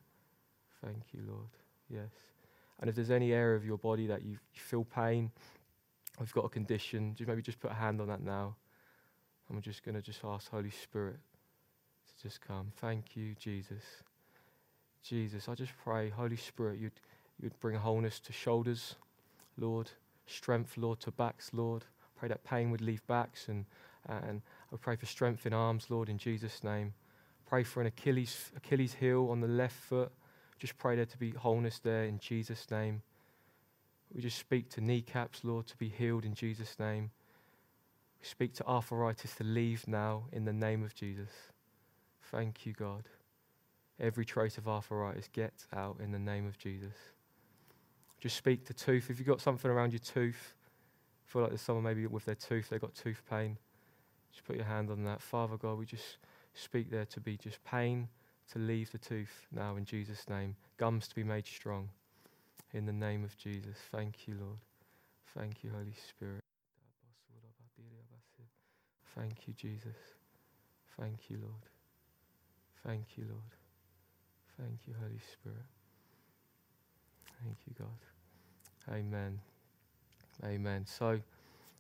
Thank 0.85 1.03
you, 1.13 1.23
Lord. 1.27 1.49
Yes. 1.89 2.11
And 2.79 2.91
if 2.91 2.97
there's 2.97 3.11
any 3.11 3.33
area 3.33 3.57
of 3.57 3.65
your 3.65 3.79
body 3.79 4.07
that 4.09 4.23
you 4.23 4.37
feel 4.53 4.85
pain, 4.85 5.31
you've 6.21 6.33
got 6.33 6.45
a 6.45 6.49
condition, 6.49 7.15
just 7.15 7.29
maybe 7.29 7.43
just 7.43 7.61
put 7.61 7.71
a 7.71 7.75
hand 7.75 8.01
on 8.01 8.09
that 8.09 8.23
now. 8.23 8.57
And 9.49 9.57
we're 9.57 9.63
just 9.63 9.85
going 9.85 9.95
to 9.95 10.03
just 10.03 10.25
ask 10.25 10.51
Holy 10.51 10.71
Spirit 10.71 11.19
to 12.09 12.23
just 12.23 12.41
come. 12.41 12.73
Thank 12.77 13.17
you, 13.17 13.35
Jesus. 13.39 13.83
Jesus, 15.03 15.49
I 15.49 15.55
just 15.55 15.73
pray, 15.85 16.09
Holy 16.11 16.37
Spirit, 16.37 16.79
you'd 16.81 17.01
You'd 17.41 17.59
bring 17.61 17.77
wholeness 17.77 18.19
to 18.21 18.33
shoulders, 18.33 18.95
Lord, 19.59 19.91
strength, 20.27 20.77
Lord, 20.79 21.01
to 21.01 21.11
backs, 21.11 21.51
Lord. 21.53 21.85
Pray 22.19 22.29
that 22.29 22.45
pain 22.45 22.71
would 22.71 22.81
leave 22.81 23.07
backs, 23.07 23.49
and, 23.49 23.67
and 24.07 24.41
I 24.73 24.77
pray 24.77 24.97
for 24.97 25.07
strength 25.07 25.45
in 25.45 25.53
arms, 25.53 25.91
Lord, 25.91 26.09
in 26.09 26.17
Jesus' 26.17 26.65
name. 26.65 26.95
Pray 27.47 27.63
for 27.63 27.81
an 27.83 27.87
Achilles, 27.87 28.53
Achilles 28.57 28.95
heel 28.95 29.29
on 29.31 29.41
the 29.41 29.49
left 29.49 29.77
foot. 29.77 30.11
Just 30.59 30.79
pray 30.79 30.97
there 30.97 31.05
to 31.05 31.19
be 31.19 31.31
wholeness 31.33 31.79
there 31.79 32.05
in 32.05 32.19
Jesus' 32.19 32.71
name. 32.71 33.03
We 34.17 34.23
just 34.23 34.39
speak 34.39 34.71
to 34.71 34.81
kneecaps, 34.81 35.45
Lord, 35.45 35.67
to 35.67 35.77
be 35.77 35.91
healed 35.91 36.25
in 36.25 36.33
Jesus' 36.33 36.79
name. 36.79 37.11
We 38.19 38.27
speak 38.27 38.55
to 38.55 38.67
arthritis 38.67 39.35
to 39.35 39.45
leave 39.45 39.87
now 39.87 40.25
in 40.33 40.47
the 40.47 40.55
name 40.55 40.83
of 40.83 40.95
Jesus. 40.95 41.29
Thank 42.31 42.65
you, 42.65 42.73
God. 42.73 43.11
Every 44.01 44.25
trace 44.25 44.57
of 44.57 44.69
arthritis 44.69 45.29
gets 45.35 45.67
out 45.77 46.01
in 46.03 46.13
the 46.13 46.19
name 46.19 46.47
of 46.47 46.57
Jesus. 46.57 46.95
Just 48.19 48.37
speak 48.37 48.65
to 48.65 48.73
tooth. 48.73 49.11
If 49.11 49.19
you've 49.19 49.29
got 49.29 49.43
something 49.43 49.71
around 49.71 49.93
your 49.93 49.99
tooth, 49.99 50.55
feel 51.27 51.43
like 51.43 51.51
there's 51.51 51.61
someone 51.61 51.85
maybe 51.85 52.07
with 52.07 52.25
their 52.25 52.35
tooth, 52.37 52.71
they've 52.71 52.81
got 52.81 52.95
tooth 52.95 53.21
pain, 53.29 53.59
just 54.33 54.47
put 54.47 54.57
your 54.57 54.65
hand 54.65 54.91
on 54.91 55.05
that. 55.05 55.21
Father 55.21 55.59
God, 55.59 55.77
we 55.77 55.85
just 55.85 56.17
speak 56.55 56.91
there 56.91 57.05
to 57.05 57.21
be 57.21 57.37
just 57.37 57.63
pain 57.65 58.09
to 58.51 58.59
leave 58.59 58.91
the 58.93 58.99
tooth 58.99 59.47
now 59.53 59.77
in 59.77 59.85
Jesus' 59.85 60.27
name. 60.27 60.57
Gums 60.79 61.07
to 61.07 61.15
be 61.15 61.23
made 61.23 61.47
strong 61.47 61.91
in 62.77 62.85
the 62.85 62.93
name 62.93 63.25
of 63.25 63.37
Jesus. 63.39 63.79
Thank 63.91 64.29
you, 64.29 64.35
Lord. 64.39 64.59
Thank 65.35 65.65
you, 65.65 65.71
Holy 65.71 65.95
Spirit. 66.11 66.43
Thank 69.15 69.49
you, 69.49 69.55
Jesus. 69.55 69.97
Thank 71.01 71.31
you, 71.31 71.39
Lord. 71.41 71.65
Thank 72.87 73.17
you, 73.17 73.25
Lord. 73.31 73.41
Thank 74.61 74.81
you, 74.87 74.95
Holy 75.01 75.21
Spirit. 75.33 75.65
Thank 77.43 77.57
you, 77.67 77.75
God. 77.79 78.95
Amen. 78.95 79.41
Amen. 80.45 80.85
So 80.87 81.19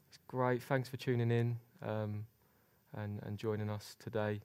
it's 0.09 0.19
great. 0.29 0.63
Thanks 0.63 0.89
for 0.89 0.97
tuning 0.97 1.31
in 1.31 1.59
um, 1.83 2.25
and, 2.97 3.21
and 3.23 3.37
joining 3.37 3.69
us 3.69 3.97
today. 4.03 4.41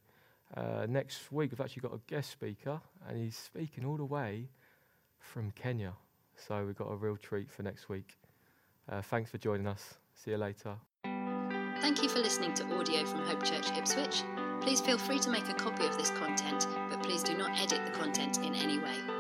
Uh, 0.56 0.86
next 0.90 1.32
week, 1.32 1.52
we've 1.52 1.62
actually 1.62 1.82
got 1.82 1.94
a 1.94 2.02
guest 2.08 2.30
speaker, 2.30 2.82
and 3.08 3.18
he's 3.18 3.38
speaking 3.38 3.86
all 3.86 3.96
the 3.96 4.04
way 4.04 4.50
from 5.18 5.52
Kenya. 5.52 5.94
So 6.36 6.66
we've 6.66 6.76
got 6.76 6.92
a 6.92 6.96
real 6.96 7.18
treat 7.18 7.52
for 7.52 7.64
next 7.64 7.90
week. 7.90 8.18
Uh, 8.90 9.02
thanks 9.02 9.30
for 9.30 9.38
joining 9.38 9.68
us. 9.68 9.96
See 10.14 10.32
you 10.32 10.38
later. 10.38 10.76
Thank 11.82 12.04
you 12.04 12.10
for 12.10 12.20
listening 12.20 12.54
to 12.56 12.78
audio 12.78 13.06
from 13.06 13.26
Hope 13.26 13.44
Church 13.44 13.70
Ipswich. 13.78 14.24
Please 14.62 14.82
feel 14.82 14.98
free 14.98 15.20
to 15.20 15.30
make 15.30 15.50
a 15.50 15.54
copy 15.54 15.86
of 15.86 15.98
this 15.98 16.12
content, 16.12 16.68
but 16.90 17.02
please 17.02 17.24
do 17.24 17.36
not 17.36 17.60
edit 17.60 17.84
the 17.86 17.92
content 17.98 18.38
in 18.38 18.54
any 18.54 18.78
way. 18.78 19.11